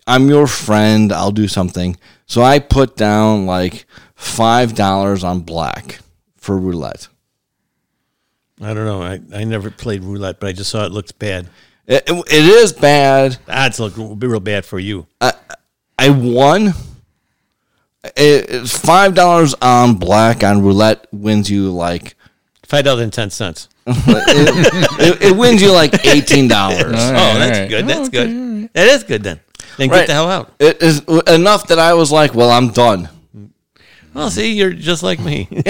[0.08, 1.12] I'm your friend.
[1.12, 1.98] I'll do something.
[2.28, 3.86] So I put down like
[4.20, 6.00] five dollars on black
[6.36, 7.08] for roulette.
[8.62, 9.02] I don't know.
[9.02, 11.48] I, I never played roulette, but I just saw it looked bad.
[11.88, 13.38] It, it- it is bad.
[13.48, 15.08] Odds look be real bad for you.
[15.22, 15.34] I
[15.98, 16.74] I won.
[18.04, 22.16] It- It's five dollars on black on roulette wins you like
[22.66, 23.68] Five dollars and ten cents.
[23.88, 26.84] it, it wins you like eighteen dollars.
[26.94, 27.70] Oh, that's right.
[27.70, 27.88] good.
[27.88, 28.70] That's good.
[28.74, 29.40] That is good then.
[29.78, 30.00] Then Right.
[30.02, 30.54] get the hell out.
[30.60, 33.10] It is enough that I was like, well, I'm done.
[34.14, 35.48] Well, see, you're just like me.
[35.52, 35.62] Yeah,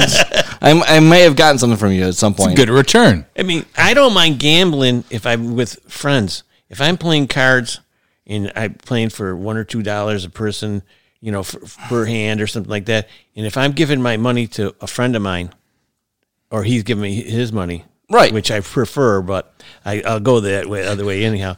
[0.00, 0.22] it's,
[0.62, 2.56] I, I may have gotten something from you at some point.
[2.56, 3.26] Good return.
[3.38, 6.42] I mean, I don't mind gambling if I'm with friends.
[6.68, 7.80] If I'm playing cards
[8.26, 10.82] and I'm playing for one or two dollars a person,
[11.20, 14.46] you know, for, per hand or something like that, and if I'm giving my money
[14.48, 15.50] to a friend of mine,
[16.50, 18.32] or he's giving me his money, Right.
[18.32, 19.52] which I prefer, but
[19.84, 21.56] I, I'll go that way, other way anyhow.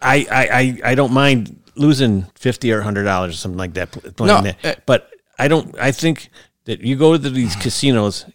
[0.00, 3.90] I, I, I, I don't mind losing fifty or hundred dollars or something like that
[4.16, 5.78] playing No, that, uh, but I don't.
[5.78, 6.30] I think
[6.64, 8.26] that you go to these casinos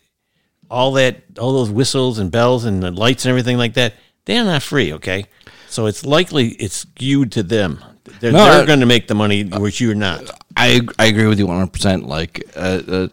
[0.72, 3.94] all that all those whistles and bells and the lights and everything like that
[4.26, 5.26] they're not free okay
[5.70, 7.84] so it's likely it's skewed to them
[8.20, 10.24] they're, No, they're going to make the money which you're not
[10.58, 11.72] I I agree with you 100.
[11.72, 13.08] percent Like uh, uh,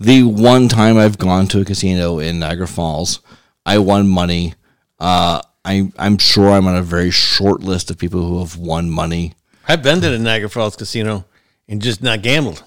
[0.00, 3.20] the one time I've gone to a casino in Niagara Falls,
[3.64, 4.54] I won money.
[4.98, 8.90] Uh, I I'm sure I'm on a very short list of people who have won
[8.90, 9.34] money.
[9.68, 11.24] I've been to the niagara falls casino
[11.68, 12.62] and just not gambled.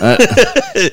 [0.00, 0.16] Uh,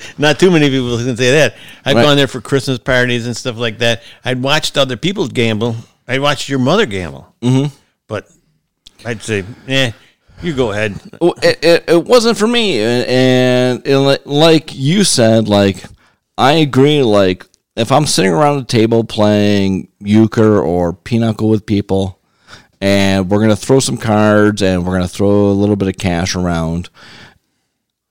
[0.17, 1.55] not too many people can say that.
[1.85, 2.03] I've Right.
[2.03, 4.01] gone there for christmas parties and stuff like that.
[4.23, 5.75] I'd watched other people gamble.
[6.07, 7.33] I'd watched your mother gamble.
[7.41, 7.73] Mm-hmm.
[8.07, 8.29] but
[9.05, 9.91] i'd say eh
[10.41, 10.99] you go ahead.
[11.21, 15.83] It, it, it wasn't for me and, it, like you said like
[16.37, 17.45] i agree like
[17.75, 22.16] if i'm sitting around a table playing euchre or pinochle with people
[22.81, 25.87] and we're going to throw some cards and we're going to throw a little bit
[25.87, 26.89] of cash around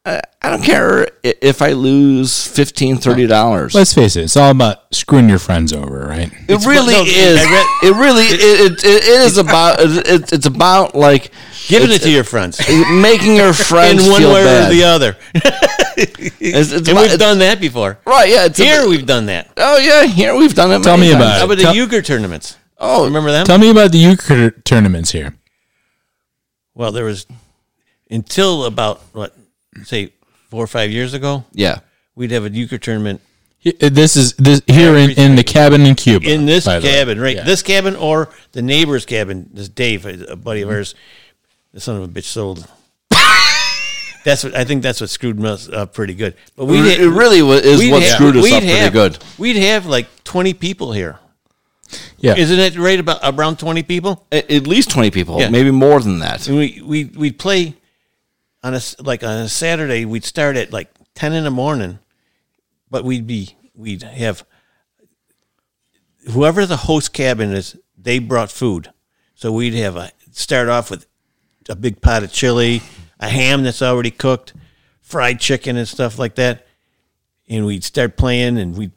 [0.04, 4.50] I, I don't care if i lose 15 30 dollars Let's face it, it's all
[4.52, 6.32] about screwing your friends over, right?
[6.48, 10.94] it really no, is read- it really it, it, it is about it, it's about
[10.94, 11.32] like
[11.66, 12.60] giving it to your friends
[12.90, 14.70] making your in friends one feel way bad.
[14.70, 15.16] or the other
[15.96, 18.44] It's- it's and about- we've done that before Right, yeah.
[18.44, 19.50] It's Here a, we've done that.
[19.56, 20.82] oh yeah, here we've done it.
[20.84, 21.24] Tell many me times.
[21.24, 21.38] about it.
[21.38, 22.58] How about the Tell- euchre tournaments?
[22.78, 23.46] Oh, Remember them?
[23.46, 25.34] Tell me about the euchre tournaments here.
[26.74, 27.26] well, there was
[28.10, 29.34] until about what,
[29.84, 30.12] say,
[30.50, 31.80] four or five years ago, yeah.
[32.14, 33.20] we'd have a euchre tournament
[33.80, 36.28] This is this here in, in the cabin in Cuba.
[36.30, 36.92] in this by the way.
[36.92, 37.36] cabin, right?
[37.36, 37.44] Yeah.
[37.44, 39.48] This cabin or the neighbor's cabin.
[39.52, 40.76] This Dave, a buddy of mm-hmm.
[40.76, 40.94] ours,
[41.72, 42.68] the son of a bitch sold.
[44.24, 44.82] that's what I think.
[44.82, 46.34] That's what screwed us up pretty good.
[46.56, 48.92] But we It really wa- is we'd what have- screwed us we'd up pretty have-
[48.92, 49.18] good.
[49.38, 51.18] We'd have like twenty people here.
[52.18, 52.36] Yeah.
[52.36, 54.26] Isn't it right about around twenty people?
[54.32, 55.50] At, at least twenty people, Yeah.
[55.50, 56.46] maybe more than that.
[56.48, 57.74] And we we we'd play
[58.62, 60.04] on a s- like on a Saturday.
[60.04, 61.98] We'd start at like ten in the morning,
[62.90, 64.44] but we'd be we'd have
[66.32, 67.76] whoever the host cabin is.
[67.98, 68.90] They brought food,
[69.34, 71.06] so we'd have a start off with
[71.68, 72.82] a big pot of chili,
[73.18, 74.52] a ham that's already cooked,
[75.02, 76.66] fried chicken and stuff like that,
[77.48, 78.90] and we'd start playing and we.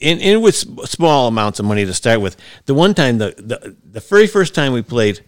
[0.00, 0.54] And, and with
[0.88, 2.36] small amounts of money to start with.
[2.66, 5.24] The one time, the, the the very first time we played,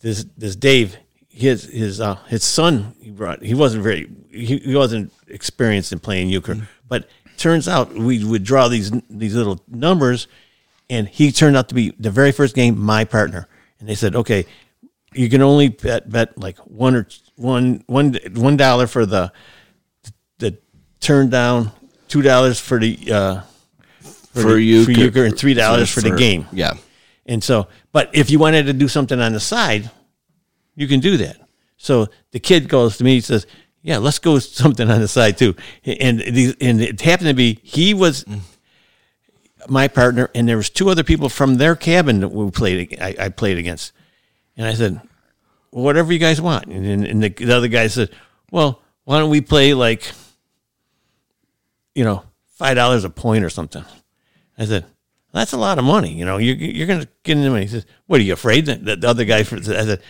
[0.00, 0.96] this this Dave,
[1.28, 5.98] his his uh, his son he brought he wasn't very he, he wasn't experienced in
[5.98, 10.26] playing euchre, but turns out we would draw these these little numbers,
[10.90, 13.48] and he turned out to be the very first game my partner,
[13.80, 14.46] and they said okay,
[15.12, 19.32] you can only bet bet like one or one one one dollar for the
[20.38, 20.58] the
[21.00, 21.72] turn down,
[22.08, 23.40] two dollars for the uh,
[24.32, 26.46] for, For the, euchre- for euchre and three dollars for the game.
[26.52, 26.74] Yeah.
[27.26, 29.90] And so, but if you wanted to do something on the side,
[30.76, 31.36] you can do that.
[31.76, 33.46] So the kid goes to me, he says,
[33.82, 35.54] "Yeah, let's go something on the side too."
[35.84, 38.24] And these- and it happened to be he was
[39.68, 42.96] my partner, and there was two other people from their cabin that we played.
[43.00, 43.92] I, I played against,
[44.56, 45.00] and I said,
[45.70, 48.10] well, "Whatever you guys want." And, and the, the other guy said,
[48.50, 50.10] "Well, why don't we play like,
[51.94, 52.22] you know,
[52.54, 53.84] five dollars a point or something?"
[54.58, 54.84] I said,
[55.32, 56.12] "That's a lot of money.
[56.12, 58.66] You know, you're you're going to get into money." He says, "What are you afraid?"
[58.66, 60.00] that the other guy, I said,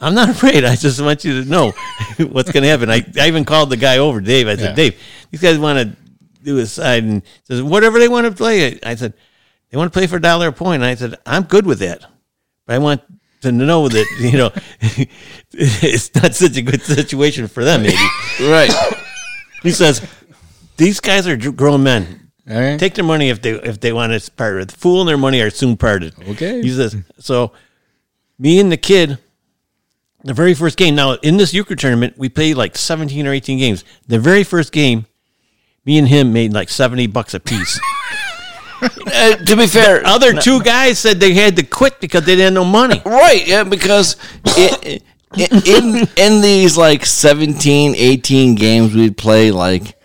[0.00, 0.64] "I'm not afraid.
[0.64, 1.70] I just want you to know
[2.30, 4.48] what's going to happen." I, I even called the guy over, Dave.
[4.48, 4.74] I said, Yeah.
[4.90, 5.96] "Dave, these guys want to
[6.42, 9.12] do a side and says whatever they want to play." I said,
[9.70, 11.80] "They want to play for a dollar a point." And I said, "I'm good with
[11.80, 12.04] that,
[12.66, 13.02] but I want."
[13.42, 14.50] To know that you know,
[15.52, 17.84] it's not such a good situation for them.
[17.84, 17.96] Maybe
[18.38, 18.70] Right.
[19.62, 20.02] he says,
[20.76, 22.29] "These guys are grown men.
[22.50, 22.78] All right.
[22.80, 24.72] Take their money if they if they want to part with.
[24.72, 26.14] Fool and their money are soon parted.
[26.30, 26.60] Okay.
[26.60, 27.52] He says so.
[28.38, 29.18] Me and the kid,
[30.24, 30.94] the very first game.
[30.94, 33.84] Now in this euchre tournament, we played like seventeen or eighteen games.
[34.08, 35.06] The very first game,
[35.84, 37.78] me and him made like seventy bucks a piece.
[38.82, 42.54] Uh, to be fair, Other two guys said they had to quit because they didn't
[42.56, 43.02] have no money.
[43.04, 45.00] Right, yeah, because i
[45.32, 49.99] i in in these like 17, 18 games we'd play, like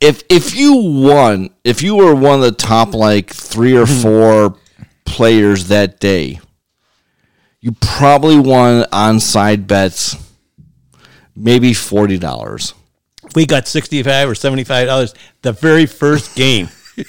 [0.00, 4.02] if if you won, if you were one of the top like three or mm-hmm.
[4.02, 4.56] four
[5.04, 6.40] players that day,
[7.60, 10.16] you probably won on side bets
[11.34, 12.74] maybe forty dollars.
[13.34, 16.68] we got sixty five or seventy five dollars the very first game.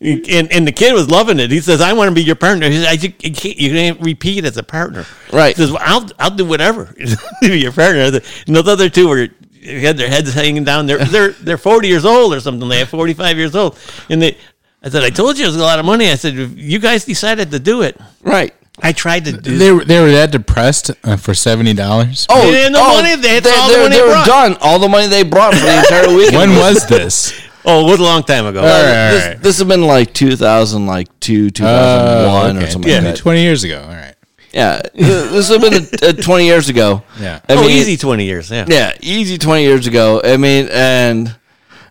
[0.00, 1.50] And, and the kid was loving it.
[1.50, 3.98] He says, "I want to be your partner." He says, I, you, can't, you can't
[4.02, 5.56] repeat as a partner, Right.
[5.56, 9.08] He says, well, "I'll I'll do whatever to be your partner." And those other two
[9.08, 9.28] were
[9.64, 10.86] had their heads hanging down.
[10.86, 12.68] They're they're they're forty years old or something.
[12.68, 13.78] They have forty five years old,
[14.10, 14.36] and they.
[14.82, 17.04] I said, "I told you it was a lot of money." I said, "You guys
[17.04, 18.52] decided to do it." Right.
[18.82, 19.56] I tried to do.
[19.56, 22.26] They were they were that depressed uh, for seventy dollars.
[22.28, 23.16] Oh, They didn't have no money.
[23.16, 24.26] They had all the money they they were brought.
[24.26, 24.56] done.
[24.60, 26.36] All the money they brought for the entire weekend.
[26.36, 27.32] when was this?
[27.64, 28.60] oh, it was a long time ago.
[28.60, 29.40] All right, all this, right.
[29.40, 33.16] this has been like 2000, like two, 2001 Oh, or something Yeah, like that.
[33.16, 33.80] twenty years ago.
[33.80, 34.03] All right.
[34.54, 37.02] Yeah, this has been uh, 20 years ago.
[37.18, 37.40] Yeah.
[37.48, 38.52] I oh, mean, easy twenty years.
[38.52, 38.66] Yeah.
[38.68, 40.20] Yeah, easy 20 years ago.
[40.22, 41.34] I mean, and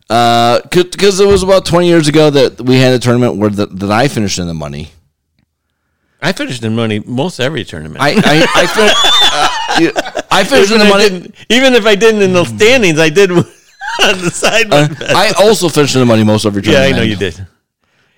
[0.07, 3.91] because it was about 20 years ago that we had a tournament where the, that
[3.91, 4.91] I finished in the money.
[6.21, 8.01] I finished in money most every tournament.
[8.01, 11.33] I I I, fin- uh, I finished in the money.
[11.49, 13.43] even if I didn't in the standings, I did on
[14.21, 14.71] the side.
[14.71, 16.91] Uh, I also finished in the money most every tournament.
[16.91, 17.45] yeah, I know you did.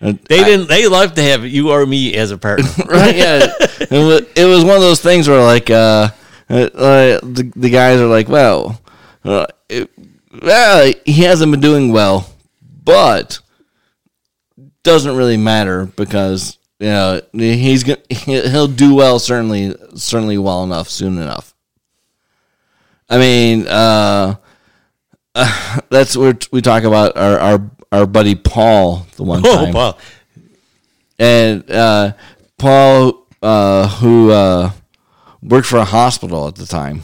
[0.02, 0.68] And They I- didn't.
[0.68, 2.70] They love to have you or me as a partner.
[2.86, 3.16] right?
[3.16, 6.10] Yeah, it was, it was one of those things where like uh,
[6.50, 8.82] uh, the the guys are like, well,
[9.24, 9.90] uh, it,
[10.42, 12.30] well, he hasn't been doing well,
[12.84, 13.40] but
[14.84, 20.90] doesn't really matter because you know he's gonna he'll do well certainly certainly well enough
[20.90, 21.54] soon enough.
[23.10, 24.36] I mean, uh,
[25.90, 30.00] that's what we talk about our our our buddy Paul the one oh, time Paul.
[31.20, 32.14] and uh,
[32.58, 34.72] Paul, uh, who uh,
[35.42, 37.02] worked for a hospital at the time,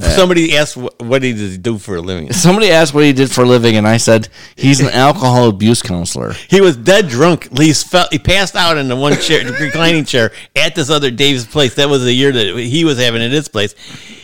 [0.00, 2.32] Somebody asked what, what he he do for a living.
[2.32, 5.80] somebody asked what he did for a living, and I said he's an alcohol abuse
[5.80, 6.32] counselor.
[6.32, 7.56] He was dead drunk.
[7.56, 11.12] He fell, He passed out in the one chair, the reclining chair at this other
[11.12, 11.76] Dave's place.
[11.76, 13.74] That was the year that he was having at his place.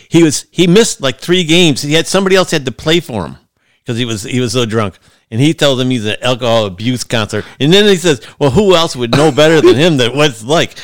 [0.09, 1.81] He was he missed like three games.
[1.81, 3.37] He had somebody else had to play for him
[3.79, 4.99] because he was he was so drunk.
[5.33, 7.43] And he tells him he's an alcohol abuse counselor.
[7.59, 10.43] And then he says, "Well, who else would know better than him that what it's
[10.43, 10.75] like?"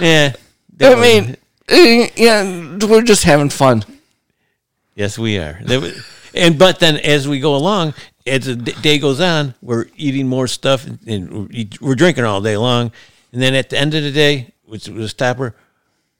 [0.00, 0.32] yeah,
[0.80, 1.36] I mean,
[1.68, 3.84] eh, yeah, we're just having fun.
[4.96, 5.60] Yes, we are.
[5.64, 6.04] Was-
[6.34, 7.94] and but then as we go along,
[8.26, 12.56] as the day goes on, we're eating more stuff and, and we're, drinking all day
[12.56, 12.90] long.
[13.32, 15.54] And then at the end of the day, which was a stopper,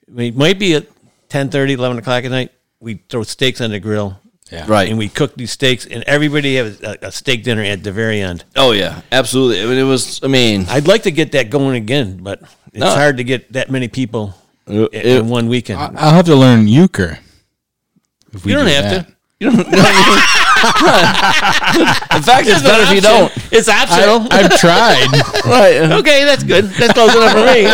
[0.07, 0.87] I mean, it might be at
[1.31, 2.53] 10, 30, 11 o'clock at night.
[2.81, 4.21] We throw steaks on the grill.
[4.51, 4.65] Yeah.
[4.67, 4.89] Right.
[4.89, 8.23] And we cook these steaks, and everybody has a, a steak dinner at the very
[8.23, 8.45] end.
[8.57, 9.63] Oh yeah, absolutely.
[9.63, 10.21] I mean, it was.
[10.23, 12.41] I mean, I'd like to get that going again, but
[12.73, 12.89] it's No.
[12.95, 14.35] hard to get that many people
[14.67, 15.81] It- in it- one weekend.
[15.81, 17.19] I'll have to learn euchre.
[18.33, 19.07] If we you don't do have that.
[19.09, 19.17] to.
[19.41, 19.59] You don't.
[19.69, 19.73] in
[22.23, 23.31] fact, it's better if you don't.
[23.53, 24.27] It's optional.
[24.33, 25.07] I, I've tried.
[25.47, 25.93] Right.
[26.01, 26.65] okay, that's good.
[26.65, 27.69] That's close enough for me.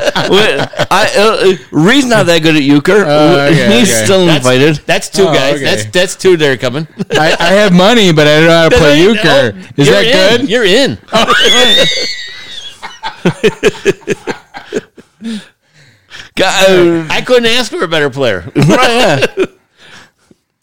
[0.28, 3.04] Well, I, uh, Reed's not that good at euchre.
[3.06, 4.04] Oh, okay, He's okay.
[4.04, 4.76] still That's- invited.
[4.86, 5.54] That's two Oh, guys.
[5.54, 5.64] okay.
[5.64, 6.88] That's that's two that are coming.
[7.12, 9.52] I, I have money, but I don't know how to play euchre.
[9.54, 10.04] Oh, Is you're that
[10.40, 10.40] in.
[10.40, 10.50] good?
[10.50, 10.98] You're in.
[16.34, 18.40] God, I couldn't ask for a better player.
[18.56, 19.44] right, yeah.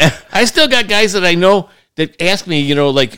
[0.31, 3.15] I still got guys that I know that ask me, you know, like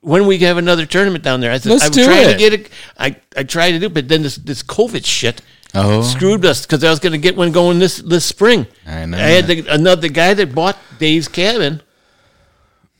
[0.00, 1.52] when we have another tournament down there.
[1.52, 2.32] I said, Let's I'm do trying it.
[2.32, 2.70] to get it.
[2.98, 5.42] I I tried to do, it, but then this this COVID shit
[5.72, 6.02] Oh.
[6.02, 8.66] screwed us because I was going to get one going this this spring.
[8.86, 11.80] I know I had the, another guy that bought Dave's cabin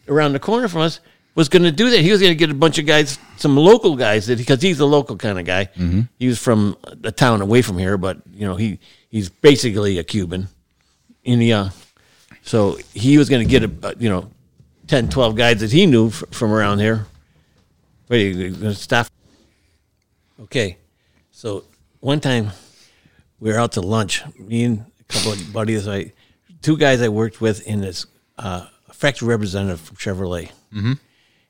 [0.09, 1.01] around the corner from us
[1.35, 2.01] was going to do that.
[2.01, 4.79] He was going to get a bunch of guys, some local guys, that because he's
[4.79, 5.65] a local kind of guy.
[5.77, 6.03] Mm-hmm.
[6.19, 8.79] He was from a town away from here, but you know he
[9.09, 10.47] he's basically a Cuban.
[11.25, 11.69] In the, uh,
[12.43, 14.31] so he was going to get a, a you know
[14.91, 17.07] 10, 12 guys that he knew f- from around here.
[18.09, 19.07] Wait, you gonna stop?
[20.41, 20.79] Okay,
[21.31, 21.63] so
[22.01, 22.51] one time
[23.39, 24.25] we were out to lunch.
[24.37, 26.13] Me and a couple of buddies, I
[26.61, 28.05] two guys I worked with in this
[28.37, 30.95] uh, factory representative from Chevrolet, mm-hmm.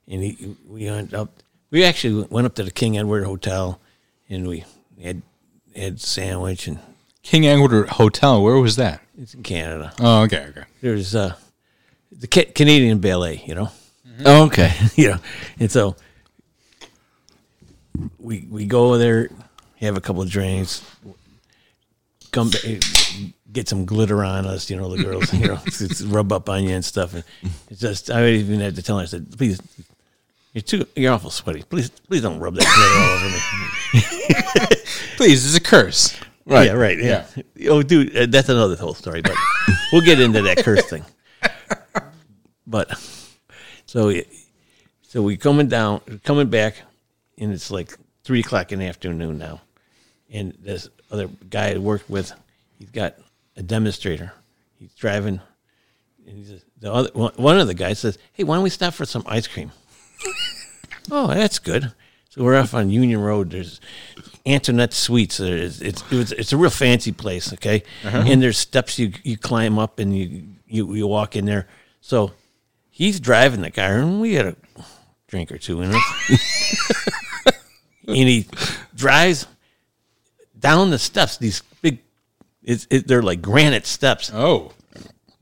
[0.07, 1.43] and he we went up.
[1.71, 3.81] We actually went up to the King Edward Hotel,
[4.29, 4.65] and we
[5.03, 5.23] had
[5.75, 6.79] had sandwich, and
[7.23, 8.43] King Edward Hotel.
[8.43, 9.01] Where was that?
[9.21, 9.93] It's in Canada.
[10.01, 10.65] Oh, okay, okay.
[10.81, 11.35] There's uh,
[12.11, 13.71] the Ca- Canadian Ballet, you know.
[14.25, 14.73] Oh, okay.
[14.97, 15.19] you know,
[15.59, 15.97] and so
[18.19, 19.31] we we go there,
[19.81, 20.83] have a couple of drinks,
[22.33, 22.63] come back,
[23.53, 26.49] get some glitter on us, you know, the girls, you know, it's, it's rub up
[26.49, 27.25] on you and stuff, and
[27.69, 29.61] it's just I even had to tell her, I said, please.
[30.53, 30.85] You're too.
[30.97, 31.63] You're awful sweaty.
[31.63, 34.77] Please, please don't rub that glitter all over me.
[35.17, 36.19] Please, it's a curse.
[36.51, 36.67] Right.
[36.67, 36.99] Yeah, right.
[36.99, 37.27] Yeah.
[37.69, 39.37] Oh, dude, uh, that's another whole story, but
[39.93, 41.05] we'll get into that curse thing.
[42.67, 42.99] But
[43.87, 44.13] so,
[45.03, 46.83] so we coming down, coming back,
[47.39, 49.61] and it's like three o'clock in the afternoon now,
[50.29, 52.33] and this other guy I worked with,
[52.79, 53.15] he's got
[53.57, 54.33] a demonstrator.
[54.79, 55.41] He's driving,
[56.27, 58.71] and he says, the other one one of the guys says, "Hey, why don't we
[58.71, 59.71] stop for some ice cream?"
[61.13, 61.93] oh, that's good.
[62.29, 63.51] So we're off on Union Road.
[63.51, 63.81] There's
[64.47, 65.37] Antoinette Suites.
[65.39, 67.83] There's, it's it was, it's a real fancy place, okay.
[68.03, 71.69] And there's steps you you climb up and you you you walk in there.
[72.01, 72.33] So
[72.89, 74.57] he's driving the car, and we had a
[75.29, 76.03] drink or two in us.
[78.07, 78.47] and he
[78.95, 79.47] drives
[80.59, 81.37] down the steps.
[81.37, 81.99] These big,
[82.63, 84.31] it's it, they're like granite steps.
[84.33, 84.73] Oh,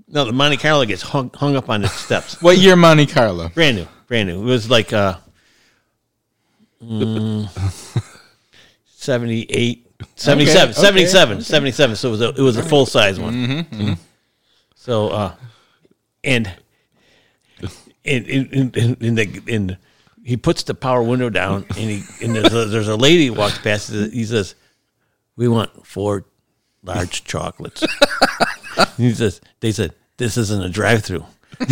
[0.09, 2.40] No, the Monte Carlo gets hung hung up on the steps.
[2.42, 3.49] what year Monte Carlo?
[3.51, 4.40] brand new, brand new.
[4.42, 5.16] It was like uh,
[6.82, 7.49] mm,
[8.99, 9.86] 78,
[10.16, 11.44] 77, Okay, 77, okay.
[11.44, 11.96] 77.
[11.96, 13.32] So it was a, it was a full size one.
[13.32, 13.80] Mm-hmm, mm-hmm.
[13.80, 13.92] Mm-hmm.
[14.74, 15.34] So, uh,
[16.24, 16.53] and,
[18.05, 19.78] and, and, and, and, the, and
[20.24, 23.59] he puts the power window down and he, and there's a, there's a lady walks
[23.59, 23.90] past.
[23.90, 24.57] He says,
[25.36, 26.24] we want four
[26.82, 27.84] large chocolates.
[28.96, 31.24] he says, they said, this isn't a drive through.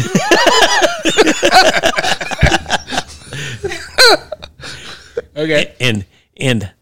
[5.37, 5.75] Okay.
[5.81, 6.07] and
[6.39, 6.73] and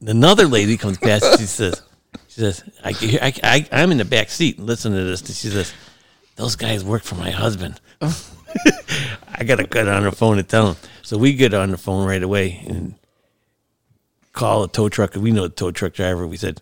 [0.00, 1.38] another lady comes past.
[1.38, 1.82] She says,
[2.28, 2.90] "She says I,
[3.22, 4.58] I, I I'm in the back seat.
[4.58, 5.72] and Listen to this." She says,
[6.36, 10.76] "Those guys work for my husband." I gotta get on the phone and tell him.
[11.02, 12.94] So we get on the phone right away and
[14.32, 15.14] call a tow truck.
[15.14, 16.26] We know the tow truck driver.
[16.26, 16.60] We said,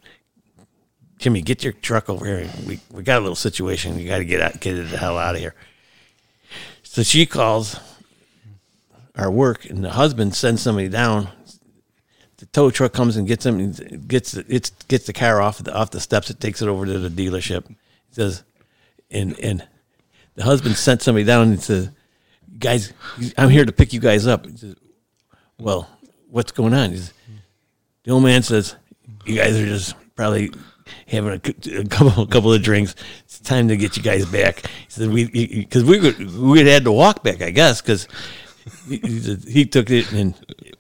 [1.19, 2.51] "Jimmy, get your truck over here.
[2.67, 3.99] We we got a little situation.
[3.99, 5.55] You got to get out, get the hell out of here."
[6.83, 7.79] So she calls
[9.15, 11.29] our work, and the husband sends somebody down.
[12.39, 15.75] The tow truck comes and gets him, and gets it's gets the car off the
[15.75, 16.31] off the steps.
[16.31, 17.67] It takes it over to the dealership.
[17.69, 17.75] He
[18.13, 18.45] says,
[19.11, 19.67] and and
[20.37, 21.91] the husband sent somebody down and says,
[22.59, 22.93] "Guys,
[23.37, 24.77] I'm here to pick you guys up." He says,
[25.59, 25.89] "Well,
[26.31, 27.13] what's going on?" He says,
[28.05, 28.77] the old man says,
[29.27, 30.53] "You guys are just probably
[31.09, 32.95] having a, a couple a couple of drinks.
[33.25, 35.25] It's time to get you guys back." He said, "We
[35.65, 38.07] because we would- we had to walk back, I guess, because."
[38.87, 40.35] He, he he took it and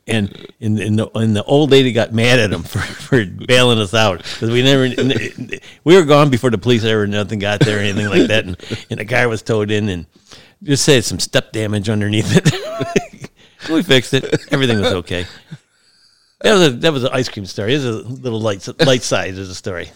[0.09, 3.95] and and, the, and the old lady got mad at him for, for bailing us
[3.95, 4.89] out because we never
[5.85, 8.57] we were gone before the police ever nothing got there or anything like that and,
[8.91, 10.07] and the car was towed in and
[10.63, 13.31] just said some step damage underneath it.
[13.71, 14.47] we fixed it.
[14.53, 15.27] Everything was okay.
[16.41, 17.75] That was a that was an ice cream story.
[17.75, 19.91] Is a little light light side of the story.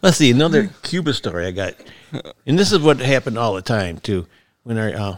[0.00, 1.74] Let's see another Cuba story I got,
[2.46, 4.26] and this is what happened all the time too.
[4.62, 5.16] When our uh,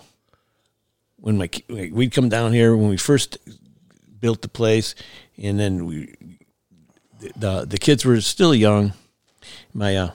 [1.24, 3.38] when my we'd come down here when we first
[4.20, 4.94] built the place,
[5.42, 6.14] and then we
[7.34, 8.92] the the kids were still young.
[9.72, 10.10] My uh,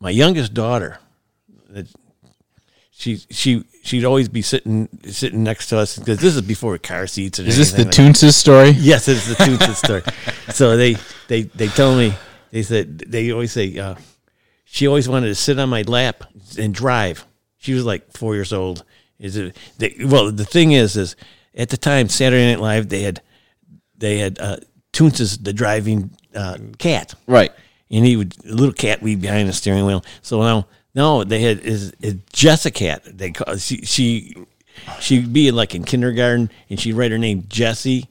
[0.00, 0.98] my youngest daughter,
[2.90, 7.06] she she she'd always be sitting sitting next to us because this is before car
[7.06, 7.38] seats.
[7.38, 8.72] And Is this the like Toonces story?
[8.72, 10.02] Yes, it's the Toonces story.
[10.52, 10.96] So they
[11.28, 12.12] they they tell me
[12.50, 13.94] they said they always say uh,
[14.66, 16.24] she always wanted to sit on my lap
[16.58, 17.24] and drive.
[17.56, 18.84] She was like four years old.
[19.18, 19.56] Is it?
[19.78, 21.16] They, well, the thing is, is
[21.56, 23.20] at the time Saturday Night Live they had
[23.96, 24.56] they had uh,
[24.92, 27.50] Toonces the driving uh, cat Right.
[27.90, 30.04] and he would a little cat weed behind the steering wheel.
[30.22, 33.00] So now, no, they had is, is Jessica.
[33.06, 34.36] They call she she
[35.00, 38.08] she'd be like in kindergarten, and she'd write her name Jessie,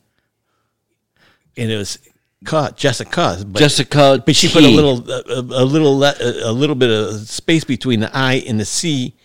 [1.55, 1.99] and it was
[2.45, 3.43] caught Jessica.
[3.47, 4.75] But, Jessica but she put a T.
[4.75, 8.59] little a, a, a little a, a little bit of space between the I and
[8.59, 9.15] the C,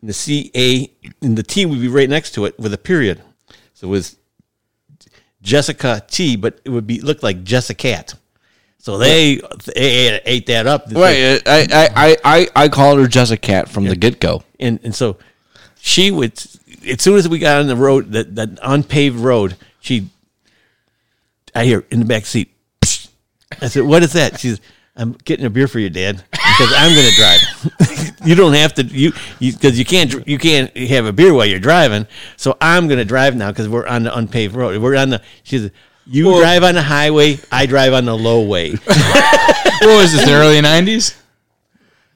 [0.00, 0.90] and the C A
[1.22, 3.22] and the T would be right next to it with a period.
[3.74, 4.16] So it was
[5.42, 8.14] Jessica T, but it would be look like Jessica Cat.
[8.78, 9.40] So they,
[9.74, 10.84] they ate, that up.
[10.92, 11.42] Right.
[11.44, 14.44] I, I, I, I, I called her Jessica Cat from the get go.
[14.60, 15.18] and and so
[15.86, 16.32] she would
[16.86, 20.08] as soon as we got on the road that that unpaved road she
[21.54, 23.08] i hear in the back seat "Psst."
[23.60, 24.60] i said what is that she's
[24.96, 26.24] i'm getting a beer for you dad
[26.58, 30.76] because i'm going to drive you don't have to you because you, can't you can't
[30.76, 34.02] have a beer while you're driving so i'm going to drive now because we're on
[34.02, 35.72] the unpaved road we're on the she said
[36.06, 38.72] you drive on the highway i drive on the low way
[39.80, 40.24] What was this?
[40.24, 41.14] The early '90s?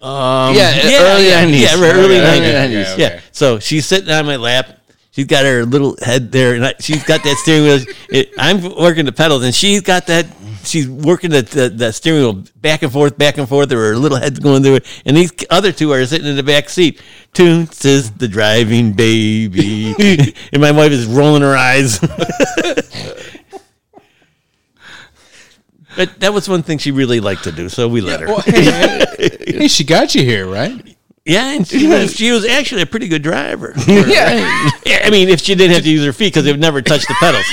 [0.00, 1.60] Um, yeah, yeah, early yeah, 90s.
[1.60, 2.52] yeah, early Early 90s.
[2.70, 2.70] 90s.
[2.72, 3.20] Yeah, Yeah.
[3.32, 4.80] So she's sitting on my lap.
[5.10, 7.84] She's got her little head there, and I, she's got that steering wheel.
[8.08, 10.26] It, I'm working the pedals, and she's got that.
[10.62, 13.72] She's working the, the, the steering wheel back and forth, back and forth.
[13.72, 16.42] Or her little head's going through it, and these other two are sitting in the
[16.42, 17.00] back seat.
[17.32, 19.94] Toons is the driving baby,
[20.52, 21.98] and my wife is rolling her eyes.
[25.96, 28.26] but that was one thing she really liked to do, so we let her.
[28.26, 30.96] Well, hey, hey, she got you here, right?
[31.24, 33.74] Yeah, and she was, she was actually a pretty good driver.
[33.86, 34.70] Yeah.
[34.86, 37.06] Yeah, I mean, if she didn't have to use her feet because they've never touched
[37.08, 37.44] the pedals.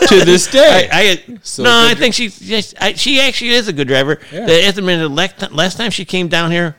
[0.08, 0.88] to this day.
[0.90, 4.18] I, I So no, I think she yes, I, she actually is a good driver.
[4.32, 4.46] Yeah.
[4.46, 6.76] The, at the minute, last, last time she came down here,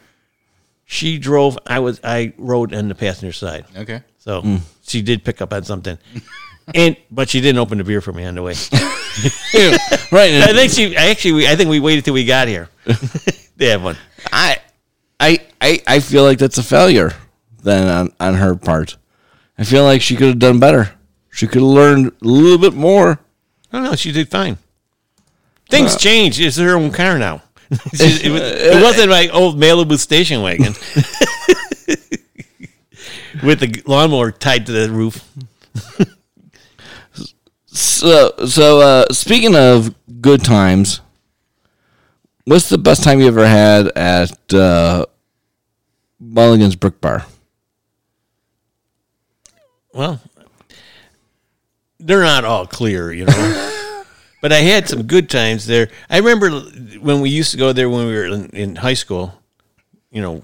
[0.85, 1.57] she drove.
[1.67, 4.01] I was I rode on the passenger side, okay.
[4.17, 4.57] so hmm.
[4.83, 5.97] she did pick up on something.
[6.75, 8.51] And but she didn't open the beer for me on the way.
[10.11, 10.33] right.
[10.33, 10.97] I think she.
[10.97, 11.31] I actually.
[11.31, 12.67] we- I think we waited till we got here.
[13.55, 13.95] they have one.
[14.33, 14.57] I,
[15.19, 17.13] I, I, I feel like that's a failure
[17.63, 18.97] then on, on her part.
[19.57, 20.91] I feel like she could have done better.
[21.31, 23.19] She could have learned a little bit more.
[23.73, 23.95] Oh know.
[23.95, 24.57] she did fine.
[25.69, 26.39] Things changed.
[26.39, 27.43] It's her own car now.
[27.69, 30.67] It, was, it wasn't my old Malibu station wagon
[33.43, 35.21] with the lawnmower tied to the roof.
[37.65, 41.01] So, so uh, speaking of good times,
[42.47, 45.05] what's the best time you ever had at uh,
[46.19, 47.25] Mulligan's Brick Bar?
[49.93, 50.21] Well,
[51.99, 54.03] they're not all clear, you know.
[54.41, 55.89] but I had some good times there.
[56.09, 56.51] I remember
[57.01, 59.33] when we used to go there when we were in, in high school.
[60.11, 60.43] You know,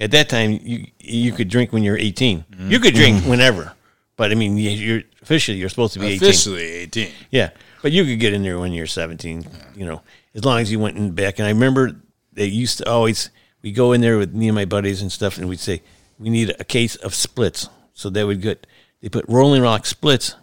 [0.00, 2.44] at that time you you could drink when you're 18.
[2.68, 3.72] You could drink whenever,
[4.16, 7.10] but I mean, you- you're officially you're supposed to be Officially 18.
[7.30, 7.50] Yeah,
[7.82, 9.46] but you could get in there when you're 17.
[9.76, 10.02] You know,
[10.36, 11.38] as long as you went in back.
[11.38, 11.96] And I remember
[12.32, 13.30] they used to always
[13.62, 15.82] we go in there with me and my buddies and stuff, and we'd say
[16.20, 17.68] we need a case of splits.
[17.94, 18.66] So they would get
[19.00, 20.36] they put Rolling Rock splits.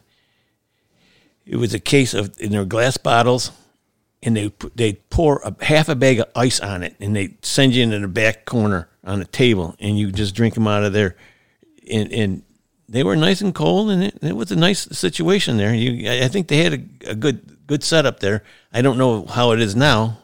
[1.45, 3.51] It was a case of in their glass bottles,
[4.21, 7.75] and they they pour a half a bag of ice on it, and they send
[7.75, 10.93] you into the back corner on a table, and you just drink them out of
[10.93, 11.15] there,
[11.89, 12.43] and and
[12.89, 15.73] they were nice and cold, and it, it was a nice situation there.
[15.73, 18.43] You, I think they had a, a good good setup there.
[18.71, 20.19] I don't know how it is now.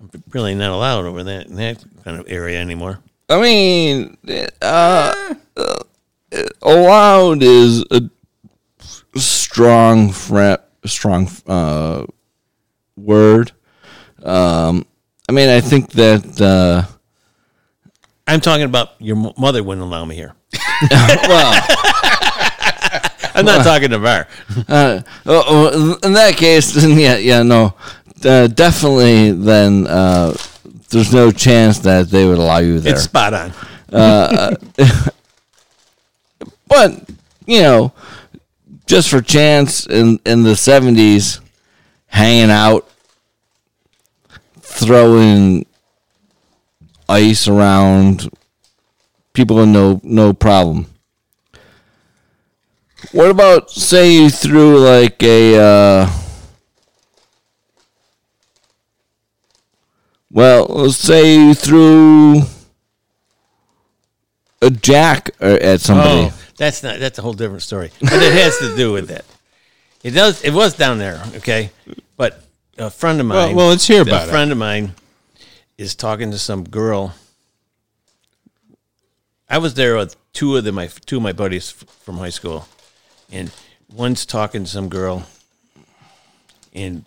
[0.00, 3.00] I'm really not allowed over that in that kind of area anymore.
[3.28, 4.16] I mean,
[4.60, 5.78] uh, uh,
[6.62, 8.02] allowed is a
[9.16, 12.04] strong, fra- strong uh,
[12.96, 13.52] word.
[14.22, 14.86] Um,
[15.28, 16.40] I mean, I think that.
[16.40, 16.90] Uh,
[18.26, 20.34] I'm talking about your mother wouldn't allow me here.
[20.90, 21.62] well,
[23.34, 24.26] I'm not talking to her.
[24.68, 27.74] uh, oh, oh, in that case, then yeah, yeah, no,
[28.24, 29.32] uh, definitely.
[29.32, 30.34] Then uh,
[30.90, 32.92] there's no chance that they would allow you there.
[32.92, 33.52] It's spot on.
[33.92, 34.54] Uh,
[36.68, 37.08] but
[37.46, 37.92] you know,
[38.86, 41.40] just for chance in in the seventies,
[42.06, 42.88] hanging out,
[44.60, 45.66] throwing
[47.08, 48.30] ice around,
[49.32, 50.86] people with no no problem.
[53.12, 56.10] What about say you threw like a uh,
[60.30, 62.42] well, let's say you threw
[64.62, 66.30] a jack uh, at somebody.
[66.30, 66.98] Oh, that's not.
[66.98, 67.90] That's a whole different story.
[68.00, 69.24] But it has to do with it.
[70.02, 70.42] It does.
[70.42, 71.70] It was down there, okay.
[72.16, 72.42] But
[72.78, 73.54] a friend of mine.
[73.54, 74.30] well, let's hear about a it.
[74.30, 74.94] friend of mine
[75.78, 77.14] is talking to some girl.
[79.48, 82.66] I was there with two of the, my two of my buddies from high school,
[83.32, 83.50] and
[83.92, 85.26] one's talking to some girl,
[86.74, 87.04] and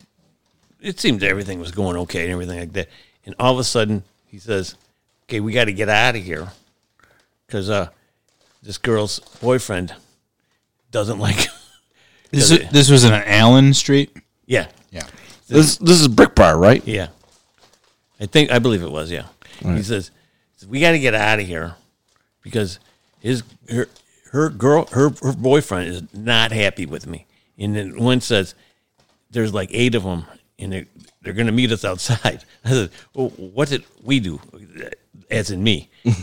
[0.82, 2.90] it seemed everything was going okay and everything like that.
[3.26, 4.76] And all of a sudden, he says,
[5.26, 6.48] "Okay, we got to get out of here
[7.46, 7.90] because uh,
[8.64, 9.94] this girl's boyfriend
[10.92, 11.48] doesn't like."
[12.32, 14.16] This, is- this was on Allen Street.
[14.46, 15.04] yeah, Yeah.
[15.48, 16.86] This this is Brick Bar, right?
[16.86, 17.08] yeah.
[18.20, 19.10] I think I believe it was.
[19.12, 19.28] Yeah.
[19.64, 20.12] He says,
[20.68, 21.76] "We got to get out of here
[22.42, 22.80] because
[23.22, 23.88] his her
[24.32, 27.26] her girl her her boyfriend is not happy with me."
[27.58, 28.56] And then one says,
[29.32, 30.26] "There's like eight of them,
[30.60, 30.86] and they're
[31.22, 34.40] they're going to meet us outside." I said, "Well, what did we do?"
[35.30, 35.90] As in me.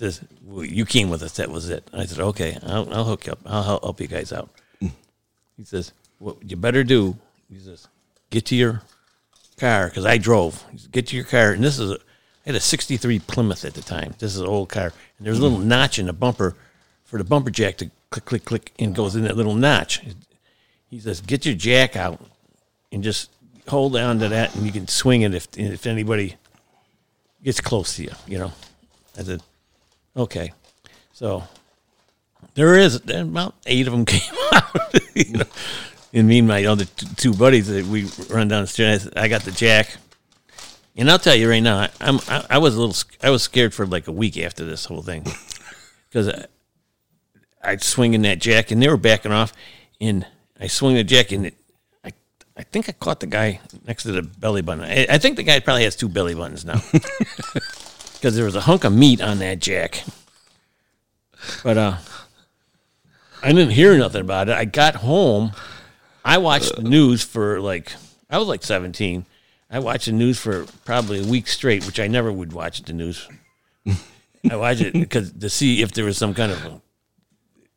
[0.00, 1.32] He says, well, "You came with us.
[1.38, 3.40] That was it." I said, "Okay, I'll, I'll hook you up.
[3.44, 4.48] I'll help- help you guys out."
[5.56, 7.16] He says, "What you better do?"
[7.52, 7.88] He says,
[8.30, 8.82] "Get to your
[9.58, 10.64] car because I drove.
[10.72, 13.64] He said, Get to your car, and this is a, I had a '63 Plymouth
[13.64, 14.14] at the time.
[14.18, 15.64] This is an old car, and there's a little mm.
[15.64, 16.54] notch in the bumper
[17.08, 20.02] for the bumper jack to click, click, click, and goes in that little notch.
[20.90, 22.20] He says, "Get your jack out
[22.92, 23.30] and just
[23.66, 26.36] hold on to that, and you can swing it if if anybody
[27.42, 28.52] gets close to you." You know,
[29.18, 29.42] I said,
[30.16, 30.52] "Okay."
[31.12, 31.44] So
[32.54, 34.20] there is about eight of them came
[34.52, 34.94] out.
[35.14, 35.44] you know,
[36.12, 36.84] and me and my other
[37.16, 38.92] two buddies that we run down the street.
[38.92, 39.96] I, said, I got the jack,
[40.94, 43.42] and I'll tell you right now, I, I'm I, I was a little I was
[43.42, 45.26] scared for like a week after this whole thing
[46.10, 46.46] because
[47.62, 49.52] I'd swing in that jack, and they were backing off,
[50.00, 50.26] and
[50.60, 51.54] I swung the jack, and it,
[52.04, 52.12] I
[52.56, 54.84] I think I caught the guy next to the belly button.
[54.84, 56.80] I, I think the guy probably has two belly buttons now
[58.14, 60.02] because there was a hunk of meat on that jack.
[61.62, 61.96] But uh,
[63.42, 64.56] I didn't hear nothing about it.
[64.56, 65.52] I got home.
[66.24, 67.92] I watched the news for like
[68.28, 69.24] I was like 17.
[69.70, 72.92] I watched the news for probably a week straight, which I never would watch the
[72.92, 73.28] news.
[74.50, 76.80] I watched it because to see if there was some kind of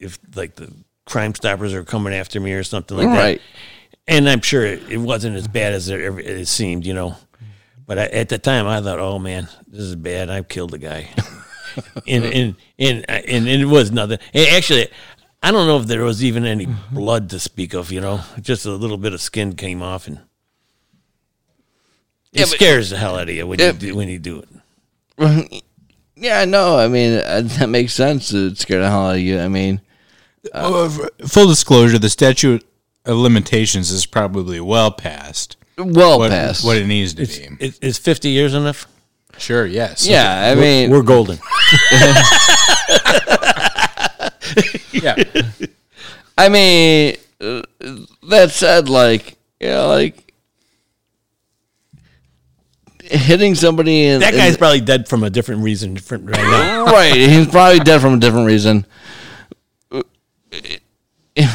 [0.01, 0.73] if like the
[1.05, 3.39] Crime Stoppers are coming after me or something like Right.
[3.39, 4.13] that.
[4.13, 7.15] And I'm sure it, it wasn't as bad as it, ever, it seemed, you know.
[7.87, 10.29] But I, at the time, I thought, "Oh man, this is bad.
[10.29, 11.09] I've killed a guy."
[12.07, 14.19] and, and and and it was nothing.
[14.33, 14.87] And actually,
[15.43, 17.91] I don't know if there was even any blood to speak of.
[17.91, 20.17] You know, just a little bit of skin came off, and
[22.33, 24.43] it Yeah, scares the hell out of you when you do, when you do
[25.19, 25.63] it.
[26.15, 28.31] Yeah, no, I mean uh, that makes sense.
[28.33, 29.39] It scared the hell out of you.
[29.39, 29.81] I mean,
[30.53, 30.89] Uh,
[31.27, 32.65] full disclosure: the statute
[33.05, 36.63] of limitations is probably well past well what, past.
[36.65, 37.65] what it needs to be.
[37.65, 38.87] Is, is fifty years enough?
[39.37, 39.65] Sure.
[39.65, 40.05] Yes.
[40.05, 41.39] yeah, I mean, We're golden.
[44.91, 45.15] Yeah.
[46.37, 47.61] I mean, uh,
[48.29, 50.33] that said, like, you know, like
[53.01, 56.85] hitting somebody in That in- guy's probably dead from a different reason different right now.
[56.91, 57.13] right.
[57.13, 58.85] He's probably dead from a different reason.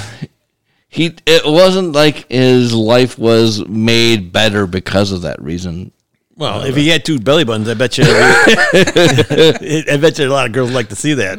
[0.88, 5.92] He it wasn't like his life was made better because of that reason.
[6.36, 8.04] Well, if he had two belly buttons, I bet you.
[8.08, 11.38] I bet you a lot of girls like to see that.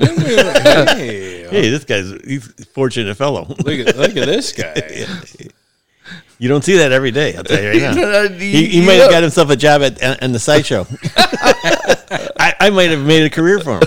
[0.95, 3.47] hey, hey, this guy's he's a fortunate fellow.
[3.47, 5.08] look at look at this guy.
[6.38, 7.36] You don't see that every day.
[7.36, 8.30] I'll tell you right now.
[8.30, 10.86] He, he might have got himself a job at on the sideshow.
[12.39, 13.84] I, I might have made a career for him,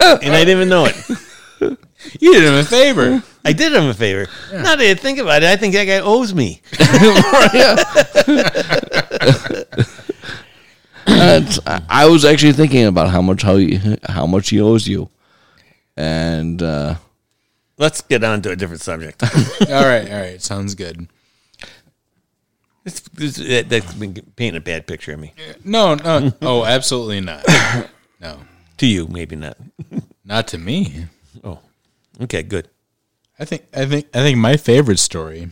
[0.00, 0.94] and I didn't even know it.
[2.20, 3.22] You did him a favor.
[3.44, 4.26] I did him a favor.
[4.52, 6.60] Now that I think about it, I think that guy owes me.
[11.06, 14.86] That's- I I was actually thinking about how much how you, how much he owes
[14.86, 15.08] you,
[15.96, 16.96] and uh,
[17.78, 19.22] Let's get on to a different subject.
[19.70, 20.10] all right.
[20.10, 20.42] All right.
[20.42, 21.06] Sounds good.
[22.82, 25.32] This, this, that, that's been painting a bad picture of me.
[25.64, 25.94] No.
[25.94, 26.32] No.
[26.42, 27.44] Oh, absolutely not.
[28.20, 28.40] No.
[28.78, 29.56] To you, maybe not.
[30.24, 31.06] Not to me.
[31.44, 31.60] Oh,
[32.22, 32.68] okay, good.
[33.38, 35.50] I think I think I think my favorite story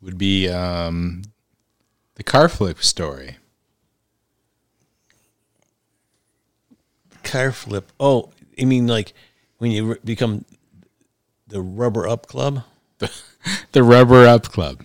[0.00, 1.22] would be um,
[2.16, 3.36] the car flip story.
[7.24, 7.92] car flip.
[8.00, 9.12] Oh, you mean like
[9.58, 10.44] when you re- become
[11.46, 12.64] the rubber up club?
[13.72, 14.82] The Rubber Up Club.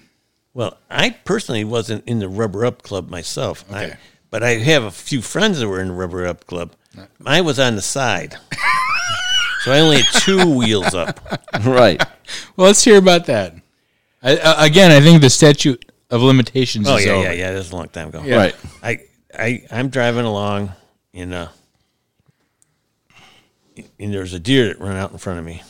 [0.53, 3.65] Well, I personally wasn't in the rubber up club myself.
[3.71, 3.97] I, Okay.
[4.29, 6.71] but I have a few friends that were in the rubber up club.
[7.25, 8.37] I was on the side.
[9.63, 11.19] So I only had two wheels up.
[11.65, 12.01] right.
[12.55, 13.55] Well, let's hear about that.
[14.21, 17.23] I, uh, again, I think the statute of limitations Oh is yeah, over.
[17.23, 17.51] yeah, yeah.
[17.53, 18.21] That's a long time ago.
[18.23, 18.35] Yeah.
[18.37, 18.55] Right.
[18.81, 18.99] I,
[19.37, 20.71] I, I'm driving along,
[21.13, 21.47] and uh,
[23.99, 25.61] and there's a deer that ran out in front of me,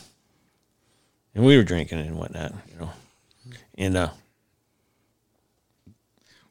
[1.34, 2.90] and we were drinking and whatnot, you know,
[3.76, 4.10] and uh,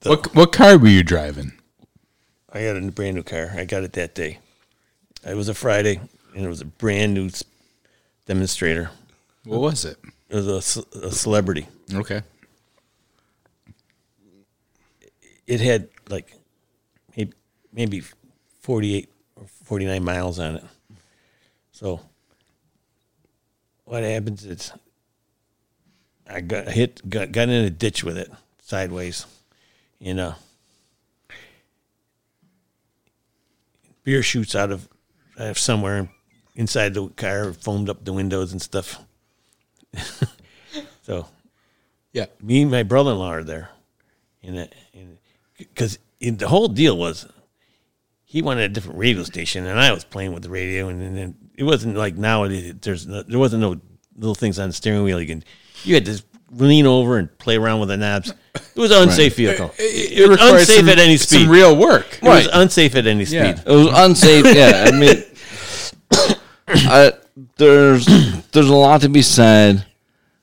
[0.04, 1.52] What what car were you driving?
[2.52, 3.52] I got a brand new car.
[3.56, 4.38] I got it that day.
[5.26, 6.00] It was a Friday,
[6.34, 7.30] and it was a brand new
[8.26, 8.90] demonstrator.
[9.44, 9.98] What was it?
[10.28, 11.66] It was a a, celebrity.
[11.92, 12.22] Okay.
[15.46, 16.32] It had like
[17.16, 17.32] maybe,
[17.72, 18.02] maybe
[18.60, 20.64] 48 or 49 miles on it.
[21.72, 22.00] So
[23.84, 24.72] what happens is
[26.28, 28.30] I got hit, got, got in a ditch with it
[28.62, 29.26] sideways.
[29.98, 30.34] You uh, know,
[34.04, 34.88] beer shoots out of,
[35.38, 36.08] out of somewhere
[36.54, 39.00] inside the car, foamed up the windows and stuff.
[41.02, 41.26] so
[42.12, 42.26] Yeah.
[42.42, 43.70] me and my brother-in-law are there,
[44.42, 44.66] and uh,
[45.58, 47.26] because the whole deal was
[48.24, 51.16] he wanted a different radio station, and I was playing with the radio, and, and
[51.16, 52.74] then it wasn't like nowadays.
[52.80, 53.80] There's no, there wasn't no
[54.16, 55.20] little things on the steering wheel.
[55.20, 55.44] You can
[55.84, 58.32] you had to lean over and play around with the knobs.
[58.54, 59.72] It was an unsafe vehicle.
[59.78, 61.42] It, was unsafe some- at any speed.
[61.42, 62.18] Some real work.
[62.18, 63.36] it was unsafe at any speed.
[63.36, 63.62] Yeah.
[63.66, 64.44] It was unsafe.
[64.54, 65.22] Yeah, I mean,
[66.74, 67.12] I,
[67.56, 68.06] there's
[68.52, 69.84] there's a lot to be said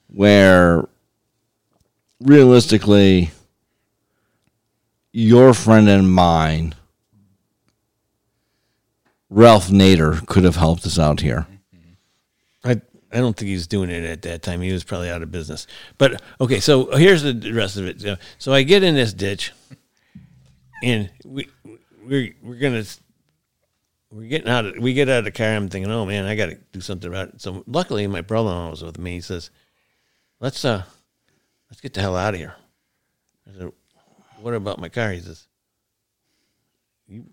[0.07, 0.88] where
[2.19, 3.32] realistically,
[5.11, 6.75] your friend and mine,
[9.30, 11.47] Ralph Nader, could have helped us out here.
[12.63, 14.61] I I don't think he was doing it at that time.
[14.61, 15.67] He was probably out of business.
[15.97, 18.01] But okay, so here's the rest of it.
[18.01, 19.51] So- So I get in this ditch,
[20.84, 21.47] and we
[22.05, 22.84] we're we're gonna
[24.12, 25.47] we're getting out of we get out of the car.
[25.47, 27.41] I'm thinking, oh man, I got to do something about it.
[27.41, 29.14] So luckily, my brother-in-law was with me.
[29.14, 29.51] He says,
[30.39, 30.84] let's uh
[31.70, 32.55] let's get the hell out of here.
[33.47, 33.72] I said,
[34.41, 35.12] what about my car?
[35.12, 35.47] He says,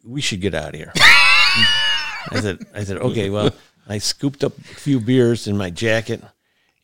[0.04, 0.92] we should get out of here.
[0.96, 3.50] I said, I said, okay, well,
[3.86, 6.22] I scooped up a few beers in my jacket,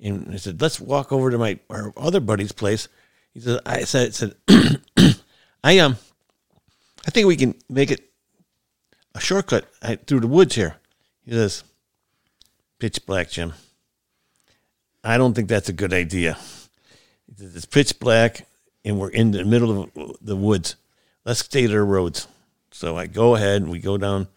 [0.00, 2.88] and I said, let's walk over to my our other buddy's place.
[3.34, 4.34] He said, I said, said,
[5.64, 5.96] I um,
[7.06, 8.11] I think we can make it
[9.14, 10.76] a shortcut uh, through the woods here.
[11.24, 11.64] He says,
[12.78, 13.52] pitch black, Jim.
[15.04, 16.38] I don't think that's a good idea.
[17.38, 18.46] It's pitch black,
[18.84, 20.76] and we're in the middle of the woods.
[21.24, 22.28] Let's stay to the roads.
[22.70, 24.28] So I go ahead, and we go down,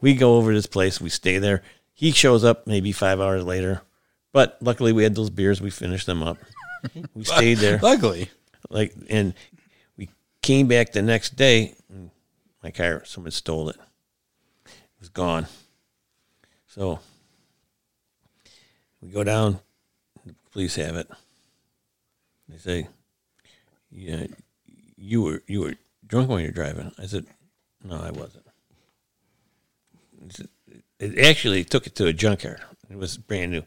[0.00, 1.62] we go over to this place, we stay there.
[1.92, 3.82] He shows up maybe five hours later,
[4.32, 6.36] but luckily we had those beers, we finished them up.
[7.14, 8.30] We stayed there, Luckily.
[8.70, 9.34] like, and
[9.96, 10.10] we
[10.42, 11.74] came back the next day.
[12.62, 13.76] My car, someone stole it.
[15.06, 15.46] Was gone.
[16.66, 16.98] So
[19.00, 19.60] we go down.
[20.24, 21.08] The police have it.
[22.48, 22.88] They say,
[23.92, 24.26] "Yeah,
[24.96, 27.26] you were you were drunk when you're driving." I said,
[27.84, 28.46] "No, I wasn't."
[30.30, 30.48] Said-
[30.98, 32.60] It actually took it to a junkyard.
[32.90, 33.62] It was brand new,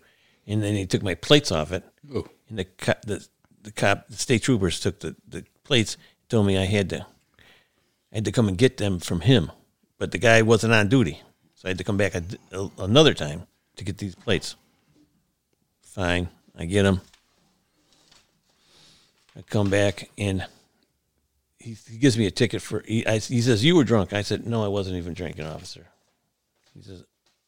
[0.46, 1.86] and then he took my plates off it.
[2.14, 2.30] Ooh.
[2.50, 3.26] And the cop, the,
[3.62, 5.96] the cop, the state troopers took the, the plates.
[6.28, 7.06] Told me I had to,
[8.12, 9.52] I had to come and get them from him,
[9.98, 11.22] but the guy wasn't on duty,
[11.60, 14.56] so I had to come back a, a- another time to get these plates.
[15.82, 17.02] Fine, I get them.
[19.38, 20.46] I come back and
[21.58, 22.82] he, he gives me a ticket for.
[22.88, 24.14] He, I, he says you were drunk.
[24.14, 25.86] I said no, I wasn't even drinking, officer.
[26.74, 27.04] He says,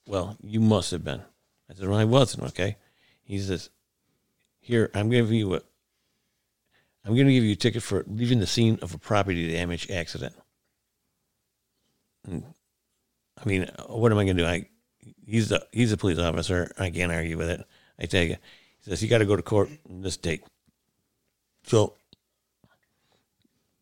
[0.05, 1.21] well, you must have been.
[1.69, 2.43] I said, well, I wasn't.
[2.47, 2.75] Okay.
[3.23, 3.69] He says,
[4.59, 5.61] here, I'm give you a,
[7.05, 9.89] I'm going to give you a ticket for leaving the scene of a property damage
[9.89, 10.33] accident.
[12.27, 12.43] And,
[13.43, 14.47] I mean, what am I going to do?
[14.47, 14.67] I,
[15.25, 16.71] he's the he's a police officer.
[16.77, 17.65] I can't argue with it.
[17.99, 18.39] I take it.
[18.79, 20.43] He says you got to go to court on this date.
[21.63, 21.95] So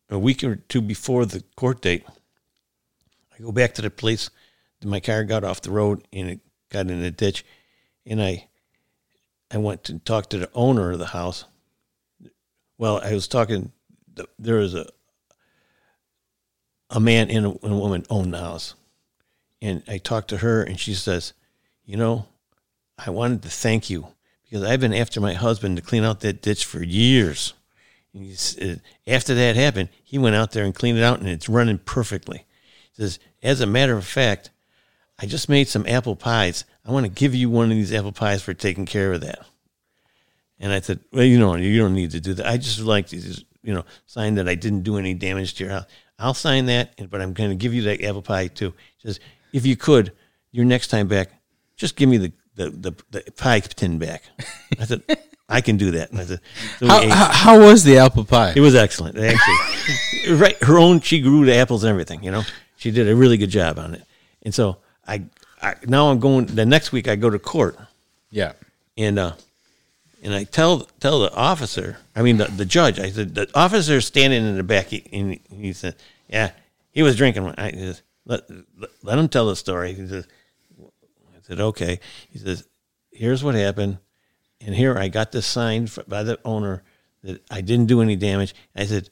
[0.08, 2.04] a week or two before the court date,
[3.32, 4.30] I go back to the place.
[4.82, 6.40] My car got off the road and it
[6.70, 7.44] got in a ditch,
[8.06, 8.48] and I
[9.50, 11.44] I went to talk to the owner of the house.
[12.78, 13.72] Well, I was talking.
[14.38, 14.86] There was a
[16.90, 18.74] a man and a, and a woman owned the house,
[19.62, 21.32] and I talked to her, and she says,
[21.84, 22.26] "You know,
[22.98, 24.08] I wanted to thank you
[24.44, 27.54] because I've been after my husband to clean out that ditch for years.
[28.34, 31.78] Said, after that happened, he went out there and cleaned it out, and it's running
[31.78, 32.44] perfectly."
[32.92, 34.50] He says, "As a matter of fact."
[35.22, 36.64] I just made some apple pies.
[36.82, 39.44] I want to give you one of these apple pies for taking care of that.
[40.58, 42.46] And I said, well, you know, you don't need to do that.
[42.46, 45.64] I just like to, just, you know, sign that I didn't do any damage to
[45.64, 45.84] your house.
[46.18, 48.72] I'll sign that, but I'm going to give you that apple pie too.
[48.96, 49.20] He says,
[49.52, 50.12] if you could,
[50.52, 51.30] your next time back,
[51.76, 54.22] just give me the, the, the, the pie tin back.
[54.78, 55.02] I said,
[55.48, 56.10] I can do that.
[56.12, 56.40] And I said,
[56.78, 58.52] so How, how, how was the apple pie?
[58.54, 60.34] it was excellent, actually.
[60.36, 61.00] right, her own.
[61.00, 62.22] She grew the apples and everything.
[62.22, 62.42] You know,
[62.76, 64.04] she did a really good job on it.
[64.42, 64.76] And so
[65.08, 65.24] I,
[65.60, 66.46] I now I'm going.
[66.46, 67.76] The next week I go to court,
[68.30, 68.52] yeah.
[68.96, 69.32] and uh,
[70.22, 71.98] and I tell tell the officer.
[72.14, 72.98] I mean the, the judge.
[73.00, 75.96] I said the officer's standing in the back, he, and he- said,
[76.28, 76.52] "Yeah,
[76.92, 79.92] he was drinking." one." I he says, let, let let him tell the story.
[79.92, 80.26] He says,
[80.80, 82.00] "I said okay."
[82.30, 82.66] He says,
[83.10, 83.98] "Here's what happened."
[84.60, 86.82] and here I got this signed by the owner
[87.22, 88.54] that I didn't do any damage.
[88.76, 89.10] I said,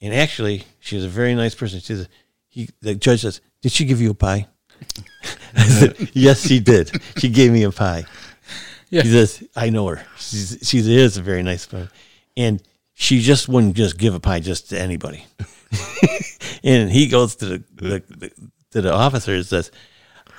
[0.00, 1.80] and actually, she was a very nice person.
[1.80, 2.08] She says,
[2.48, 4.48] he, the judge says, did she give you a pie?
[5.54, 6.90] I said, yes, she did.
[7.18, 8.06] She gave me a pie.
[8.88, 9.02] Yeah.
[9.02, 10.04] He says, I know her.
[10.16, 11.90] She's, she is a very nice person.
[12.36, 12.62] And
[12.94, 15.24] she just wouldn't just give a pie just to anybody.
[16.64, 18.32] and he goes to the, the, the
[18.72, 19.70] to the officer and says,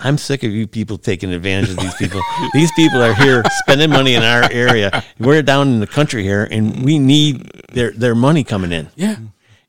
[0.03, 2.21] I'm sick of you people taking advantage of these people.
[2.53, 5.03] these people are here spending money in our area.
[5.19, 8.89] We're down in the country here, and we need their their money coming in.
[8.95, 9.17] Yeah.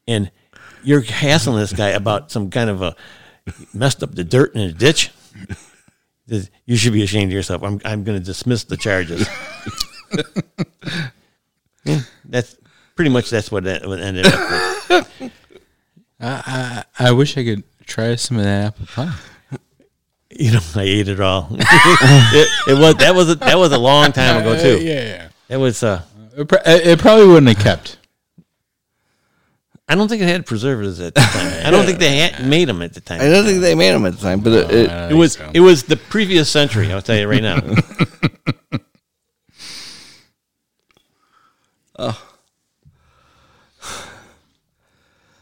[0.08, 0.30] And
[0.82, 2.96] you're hassling this guy about some kind of a
[3.74, 5.10] messed up the dirt in a ditch.
[6.64, 7.62] You should be ashamed of yourself.
[7.62, 9.28] I'm I'm going to dismiss the charges.
[11.84, 12.56] yeah, that's
[12.96, 14.88] pretty much that's what that what ended up
[15.20, 15.32] with.
[16.22, 19.12] I, I, I wish I could try some of that apple pie.
[20.34, 21.48] You know, I ate it all.
[21.52, 24.82] it, it was that was a, that was a long time ago too.
[24.82, 25.28] yeah, yeah.
[25.50, 25.82] It was.
[25.82, 26.00] Uh,
[26.34, 27.98] It, it probably wouldn't have kept.
[29.86, 31.66] I don't think it had preservatives at the time.
[31.66, 33.20] I don't think they had made them at the time.
[33.20, 35.60] I don't think they made them at the time, but it, it, It was it
[35.60, 36.90] was the previous century.
[36.90, 37.60] I'll tell you right now.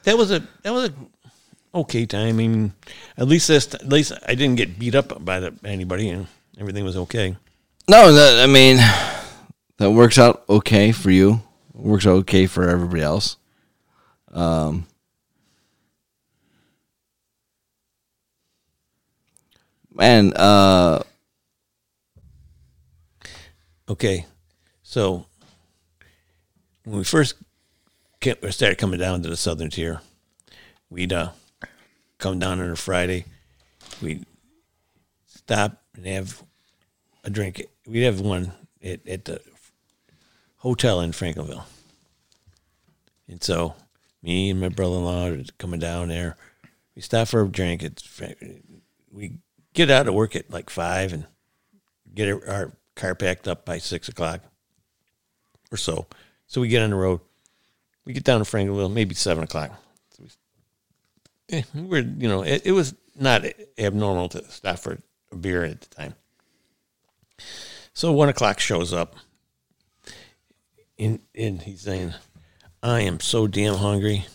[0.04, 0.94] That was a that was a
[1.74, 2.28] okay time.
[2.28, 2.72] I mean,
[3.16, 6.26] at least this at least I didn't get beat up by the, anybody, and
[6.58, 7.36] everything was okay.
[7.88, 8.12] no.
[8.12, 8.78] That I mean,
[9.78, 11.42] that works out okay for you.
[11.74, 13.36] Works out okay for everybody else.
[14.32, 14.86] Um,
[19.98, 21.02] and uh,
[23.90, 24.24] Okay,
[24.84, 25.26] so
[26.84, 27.34] when we first
[28.22, 30.00] started coming down to the southern tier,
[30.90, 31.30] we'd uh,
[32.18, 33.24] come down on a Friday.
[34.02, 34.26] We'd
[35.26, 36.42] stop and have
[37.24, 37.62] a drink.
[37.86, 38.52] We'd have one
[38.82, 39.40] at, at the
[40.58, 41.64] hotel in Franklinville.
[43.28, 43.74] And so
[44.22, 46.36] me and my brother-in-law are coming down there.
[46.94, 47.84] We stop for a drink.
[49.10, 49.38] We
[49.72, 51.26] get out of work at like five and
[52.14, 54.42] get our car packed up by six o'clock
[55.72, 56.06] or so.
[56.46, 57.20] So we get on the road.
[58.10, 59.70] We get down to Franklinville, maybe seven o'clock.
[60.16, 63.44] So we, eh, we're you know it, it was not
[63.78, 64.98] abnormal to stop for
[65.30, 66.16] a beer at the time.
[67.94, 69.14] So one o'clock shows up,
[70.98, 72.14] and and he's saying,
[72.82, 74.26] "I am so damn hungry.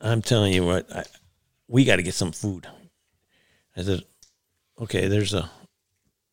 [0.00, 1.02] I'm telling you what, I,
[1.66, 2.68] we got to get some food."
[3.76, 4.04] I said,
[4.80, 5.50] "Okay, there's a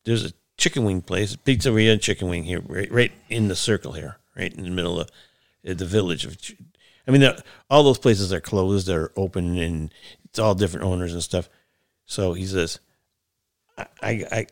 [0.06, 3.94] there's a chicken wing place, pizzeria and chicken wing here, right, right in the circle
[3.94, 5.10] here, right in the middle of
[5.64, 6.38] the village of.
[7.08, 7.30] I mean,
[7.70, 9.94] all those places are closed, they're open, and
[10.26, 11.50] it's all different owners and stuff.
[12.06, 12.80] So he says,
[13.78, 14.48] "I, I, I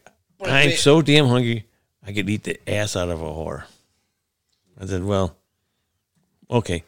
[0.49, 1.65] I'm so damn hungry,
[2.05, 3.63] I could eat the ass out of a whore."
[4.79, 5.35] I said, "Well,
[6.49, 6.83] okay,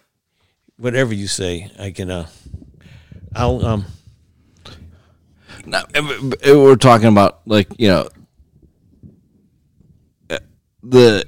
[0.78, 2.12] whatever you say, I can.
[2.12, 2.28] uh
[3.36, 3.86] I'll um."
[5.66, 8.10] no, it- it- we're talking about like you know
[10.30, 10.40] uh,
[10.82, 11.26] the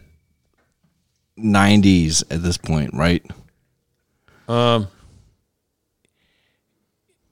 [1.39, 3.25] '90s at this point, right?
[4.47, 4.87] Um,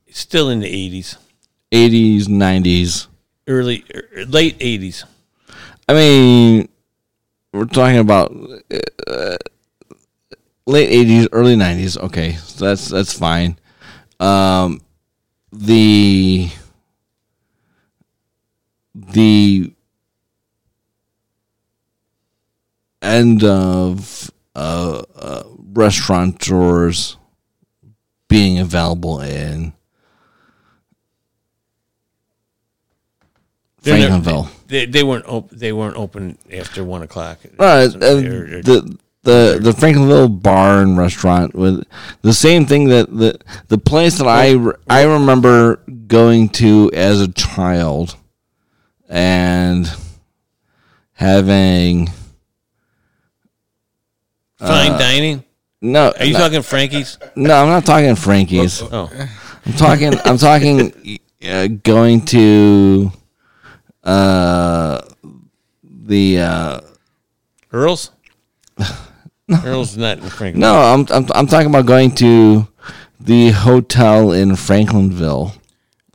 [0.09, 1.17] still in the eighties,
[1.71, 3.07] '80s, '90s.
[3.47, 5.05] early, er, late eighties.
[5.87, 6.69] I mean,
[7.51, 8.31] we're talking about
[9.07, 9.37] uh,
[10.65, 11.97] late '80s, early '90s.
[11.97, 13.57] Okay, so that's that's fine.
[14.19, 14.81] Um,
[15.51, 16.49] the
[18.93, 19.73] the
[23.03, 25.43] end of uh, uh,
[25.73, 27.17] restaurateurs
[28.27, 29.73] being available in
[33.81, 34.47] They're never- Franklinville.
[34.67, 37.39] They, they weren't op- they weren't open after one o'clock.
[37.59, 41.85] Right, Or- and or- the the the Franklinville Bar and Restaurant with
[42.21, 45.77] the same thing that the the place that I re- I remember
[46.07, 48.15] going to as a child
[49.09, 49.91] and
[51.13, 52.09] having
[54.67, 55.43] Fine dining.
[55.81, 57.17] no Are you no, talking Frankie's?
[57.35, 59.09] no I'm not talking Frankie's Oh,
[59.65, 63.11] I'm talking I'm talking uh, going to
[64.03, 65.01] uh
[65.83, 66.79] the uh
[67.71, 68.11] Earl's.
[69.65, 70.59] Earl's not in Frankie's.
[70.59, 72.67] No, I'm, I'm I'm talking about going to
[73.19, 75.53] the hotel in Franklinville.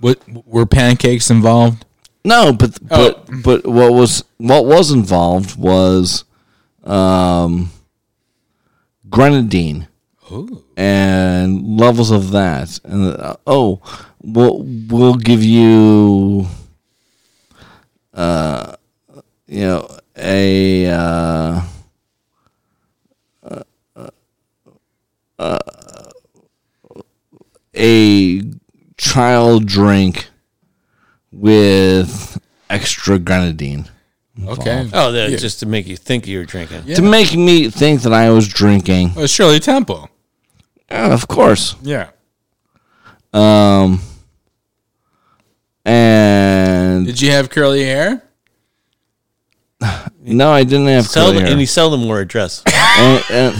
[0.00, 1.84] What were pancakes involved?
[2.24, 3.14] No, but Oh.
[3.26, 6.24] but but what was what was involved was
[6.84, 7.70] um
[9.08, 9.88] grenadine
[10.30, 12.78] Oh, and levels of that.
[12.84, 13.80] And uh, oh,
[14.20, 16.46] we'll we'll give you
[18.12, 18.76] uh
[19.46, 21.62] you know a uh
[27.74, 28.42] a
[28.96, 30.28] child drink
[31.32, 33.86] with extra grenadine
[34.46, 34.88] okay.
[34.92, 36.84] Oh, that just to make you think you were drinking.
[36.94, 39.12] to make me think that I was drinking.
[39.16, 40.08] Oh, Shirley Temple.
[40.90, 41.74] Yeah, of course.
[41.82, 42.10] Yeah.
[43.32, 44.00] Um,
[45.84, 48.22] and Did you have curly hair?
[50.22, 51.50] no, I didn't have Seldom, curly hair.
[51.52, 52.62] and he seldom wore a dress.
[52.98, 53.54] and, and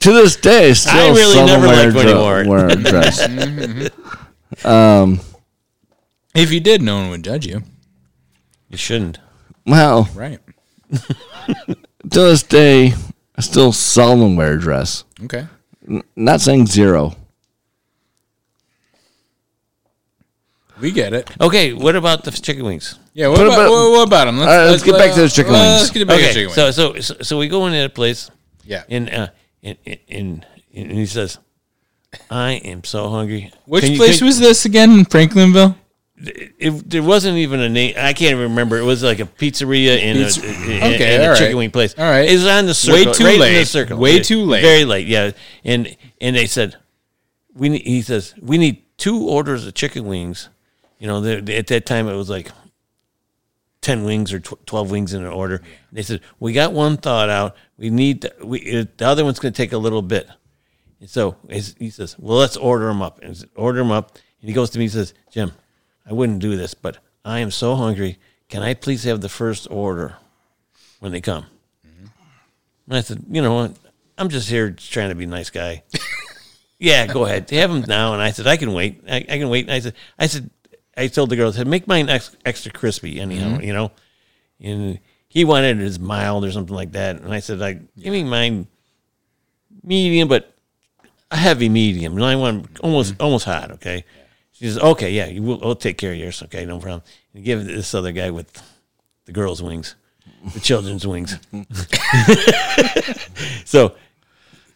[0.00, 2.46] to this day, still I really seldom never wear, liked when he dre- wore it.
[2.46, 3.26] wear a dress.
[3.26, 4.66] Mm-hmm.
[4.66, 5.20] Um,
[6.34, 7.62] If you did, no one would judge you.
[8.68, 9.18] You shouldn't.
[9.66, 10.40] well, Right.
[10.90, 11.76] to
[12.10, 12.94] this day,
[13.36, 15.04] I still seldom wear a dress.
[15.24, 15.46] Okay.
[16.16, 17.14] Not saying zero.
[20.80, 21.30] We get it.
[21.40, 22.98] Okay, what about the chicken wings?
[23.12, 23.28] Yeah.
[23.28, 24.38] What What about, about- what, what about them?
[24.38, 25.64] Let's, All right, let's get back to those chicken wings.
[25.64, 26.54] Let's get back to Okay, chicken wings.
[26.54, 28.28] so, so so so we go into a place,
[28.64, 28.82] yeah.
[28.88, 29.28] and uh,
[29.62, 29.78] and,
[30.08, 31.38] and and he says,
[32.28, 34.90] "I am so hungry." Which Can you- place can- was this again?
[34.98, 35.76] In Franklinville.
[36.16, 37.94] It, there wasn't even a name.
[37.96, 38.78] I can't even remember.
[38.78, 41.38] It was like a pizzeria and Pizza- a, okay, and, and a right.
[41.38, 41.94] chicken wing place.
[41.98, 42.28] All right.
[42.28, 43.06] it was on the circle.
[43.06, 43.66] Way too right In the late.
[43.68, 43.98] circle.
[43.98, 44.62] Way too late.
[44.62, 45.06] Very late.
[45.06, 45.32] Yeah,
[45.64, 46.76] and and they said,
[47.54, 50.48] we need, he says we need two orders of chicken wings.
[50.98, 52.50] You know, they- they- at that time it was like
[53.80, 55.62] ten wings or tw- twelve wings in an order.
[55.92, 57.56] They said we got one thought out.
[57.76, 60.28] We need the, we it, the other one's going to take a little bit.
[61.00, 64.16] And so he says, "Well, let's order them up." And said, order them up.
[64.40, 64.84] And he goes to me.
[64.84, 65.52] He says, "Jim,
[66.06, 68.18] I wouldn't do this, but I am so hungry.
[68.48, 70.16] Can I please have the first order
[71.00, 71.46] when they come?"
[72.86, 73.76] And I said, "You know what?
[74.18, 75.82] I'm just here trying to be a nice guy."
[76.78, 77.48] yeah, go ahead.
[77.50, 78.12] Have them now.
[78.12, 79.02] And I said, "I can wait.
[79.08, 80.50] I, I can wait." And I said, "I said."
[80.96, 83.64] I told the girl, I said, make mine ex- extra crispy, anyhow, mm-hmm.
[83.64, 83.90] you know?
[84.60, 87.16] And he wanted it as mild or something like that.
[87.16, 88.68] And I said, like, give me mine
[89.82, 90.54] medium, but
[91.30, 92.14] a heavy medium.
[92.14, 93.22] And I want almost mm-hmm.
[93.22, 94.04] almost hot, okay?
[94.54, 97.02] She says, okay, yeah, you will, we'll take care of yours, okay, no problem.
[97.34, 98.62] And give this other guy with
[99.24, 99.96] the girls' wings,
[100.54, 101.36] the children's wings.
[103.64, 103.96] so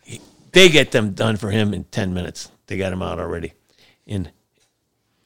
[0.03, 0.21] he-
[0.53, 2.51] they get them done for him in 10 minutes.
[2.67, 3.53] They got him out already.
[4.07, 4.31] And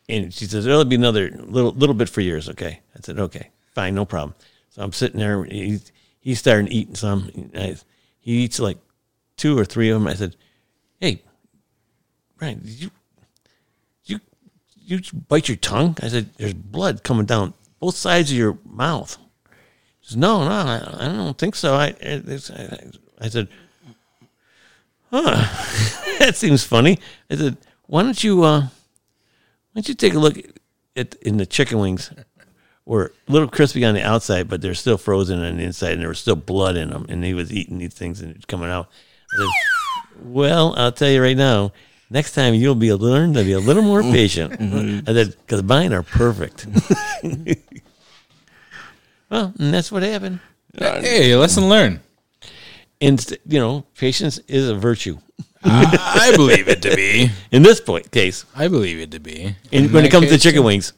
[0.08, 2.80] and she says, There'll be another little little bit for yours, okay?
[2.94, 4.34] I said, Okay, fine, no problem.
[4.70, 7.50] So I'm sitting there, he's, he's starting eating some.
[7.54, 7.76] I,
[8.20, 8.78] he eats like
[9.36, 10.08] two or three of them.
[10.08, 10.36] I said,
[11.00, 11.22] Hey,
[12.36, 12.90] Brian, did you
[14.84, 15.96] you bite your tongue?
[16.02, 19.18] I said, There's blood coming down both sides of your mouth.
[20.00, 21.74] He says, No, no, I, I don't think so.
[21.74, 22.22] I, I,
[23.20, 23.48] I said,
[25.10, 25.46] Huh,
[26.18, 26.98] that seems funny.
[27.30, 27.56] I said,
[27.86, 28.68] Why don't you uh why
[29.80, 30.38] don't you take a look
[30.96, 32.10] at in the chicken wings?
[32.84, 36.02] Were a little crispy on the outside, but they're still frozen on the inside, and
[36.02, 37.06] there was still blood in them.
[37.08, 38.88] And he was eating these things and it's coming out.
[39.32, 41.72] I said, "Well, I'll tell you right now.
[42.12, 44.52] Next time you'll be learn to be a little more patient."
[45.08, 46.66] I said, "Because mine are perfect."
[49.30, 50.40] well, and that's what happened.
[50.78, 52.00] Hey, lesson learned.
[53.00, 55.18] And you know, patience is a virtue
[55.64, 57.30] I believe it to be.
[57.50, 58.44] in this point case.
[58.54, 59.44] I believe it to be.
[59.72, 60.92] And In when it that comes to chicken wings,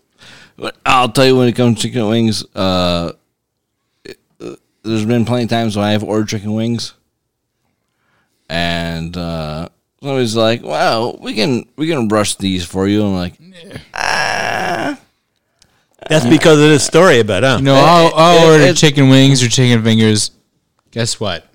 [0.56, 3.12] But I'll tell you when it comes to chicken wings, uh,
[4.04, 6.94] it- uh, there's been plenty of times when I have ordered chicken wings,
[8.48, 9.68] and uh,
[10.04, 13.34] somebody's like, "Wow, we can we can rush these for you." I'm like,
[13.94, 14.98] ah.
[16.08, 17.56] that's because of this story about huh?
[17.58, 20.30] You know, I'll, I'll it- order it- chicken wings or chicken fingers.
[20.90, 21.46] Guess what?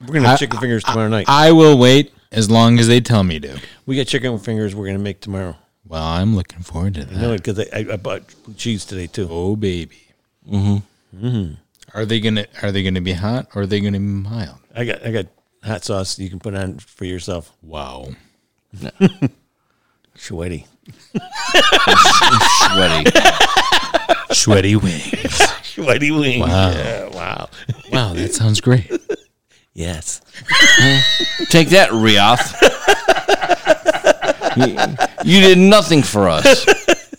[0.00, 1.26] We're gonna have chicken fingers tomorrow night.
[1.28, 3.60] I will wait as long as they tell me to.
[3.86, 5.56] we got chicken fingers we're gonna make tomorrow.
[5.86, 7.34] Well, I'm looking forward to I know that.
[7.34, 8.22] it because I, I, I bought
[8.56, 9.28] cheese today too.
[9.30, 9.98] Oh, baby.
[10.50, 11.26] Mm-hmm.
[11.26, 11.54] Mm-hmm.
[11.94, 14.58] Are they gonna Are they gonna be hot or are they gonna be mild?
[14.74, 15.26] I got I got
[15.62, 17.52] hot sauce you can put on for yourself.
[17.62, 18.08] Wow.
[20.14, 20.66] Sweaty.
[22.72, 23.10] Sweaty.
[24.32, 25.38] Sweaty wings.
[25.62, 26.40] Sweaty wings.
[26.40, 26.70] Wow.
[26.70, 27.48] Yeah, wow.
[27.92, 28.90] Wow, that sounds great.
[29.74, 30.20] Yes.
[31.48, 32.52] Take that, Rioth.
[35.24, 36.66] you, you did nothing for us.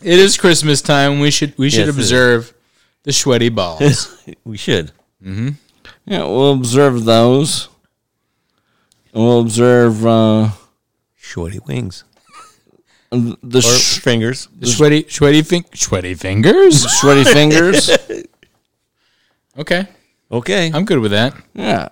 [0.03, 1.19] It is Christmas time.
[1.19, 2.11] We should we should Yes, it is.
[2.11, 2.53] observe
[3.03, 4.09] the sweaty balls.
[4.45, 4.91] We should.
[5.23, 5.49] Mm-hmm.
[6.05, 7.69] Yeah, we'll observe those.
[9.13, 10.49] And we'll observe uh,
[11.15, 12.03] Shorty wings.
[13.11, 14.47] the Or sh- fingers.
[14.59, 16.89] The sweaty sweaty fin- sweaty fingers.
[16.99, 17.89] sweaty fingers.
[19.55, 19.87] Okay,
[20.31, 20.71] Okay.
[20.73, 21.35] I'm good with that.
[21.53, 21.89] Yeah.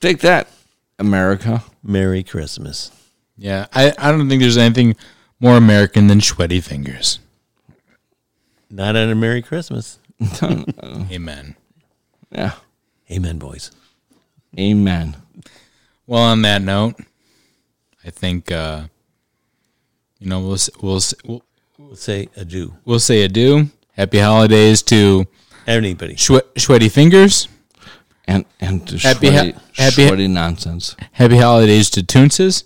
[0.00, 0.48] Take that,
[0.98, 1.62] America.
[1.84, 2.90] Merry Christmas.
[3.36, 4.96] Yeah, I, I don't think there's anything
[5.38, 7.20] more American than sweaty fingers.
[8.68, 10.00] Not on a Merry Christmas.
[10.42, 11.54] Amen.
[12.32, 12.54] Yeah.
[13.08, 13.70] Amen, boys.
[14.58, 15.16] Amen.
[16.08, 16.94] Well, on that note,
[18.04, 18.88] I think uh,
[20.18, 21.42] you know we'll we'll we'll,
[21.78, 22.74] We'll say adieu.
[22.84, 23.68] we'll say adieu.
[23.92, 25.26] Happy holidays to
[25.66, 26.14] Anybody.
[26.14, 27.46] Shwe- sweaty fingers.
[28.26, 30.96] And and to Happy ha- happy- sweaty nonsense.
[31.12, 32.64] Happy holidays to Toonces.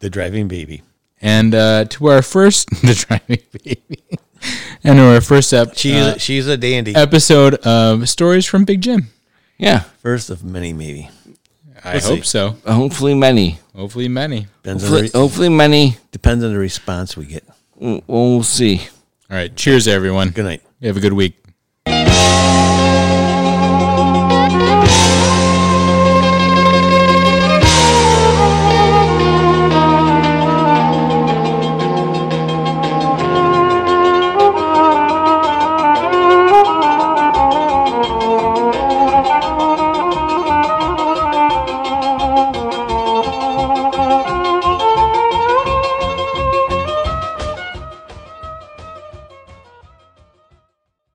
[0.00, 0.82] The driving baby.
[1.20, 3.82] And uh, to our first the driving baby,
[4.84, 6.94] and to our first ep- She's uh, she's a dandy.
[6.94, 9.08] episode of stories from Big Jim.
[9.58, 9.80] Yeah.
[10.02, 11.08] First of many, maybe.
[11.86, 12.24] I We'll hope see.
[12.24, 12.56] so.
[12.66, 13.58] Hopefully many.
[13.74, 14.46] Hopefully, many.
[14.62, 15.96] Depends on, the Hopefully, re- hopefully many.
[16.10, 17.44] depends on the response we get.
[17.76, 18.80] We'll we'll see.
[19.30, 19.54] All right.
[19.54, 20.30] Cheers, everyone.
[20.30, 20.62] Good night.
[20.80, 21.34] You have a good week.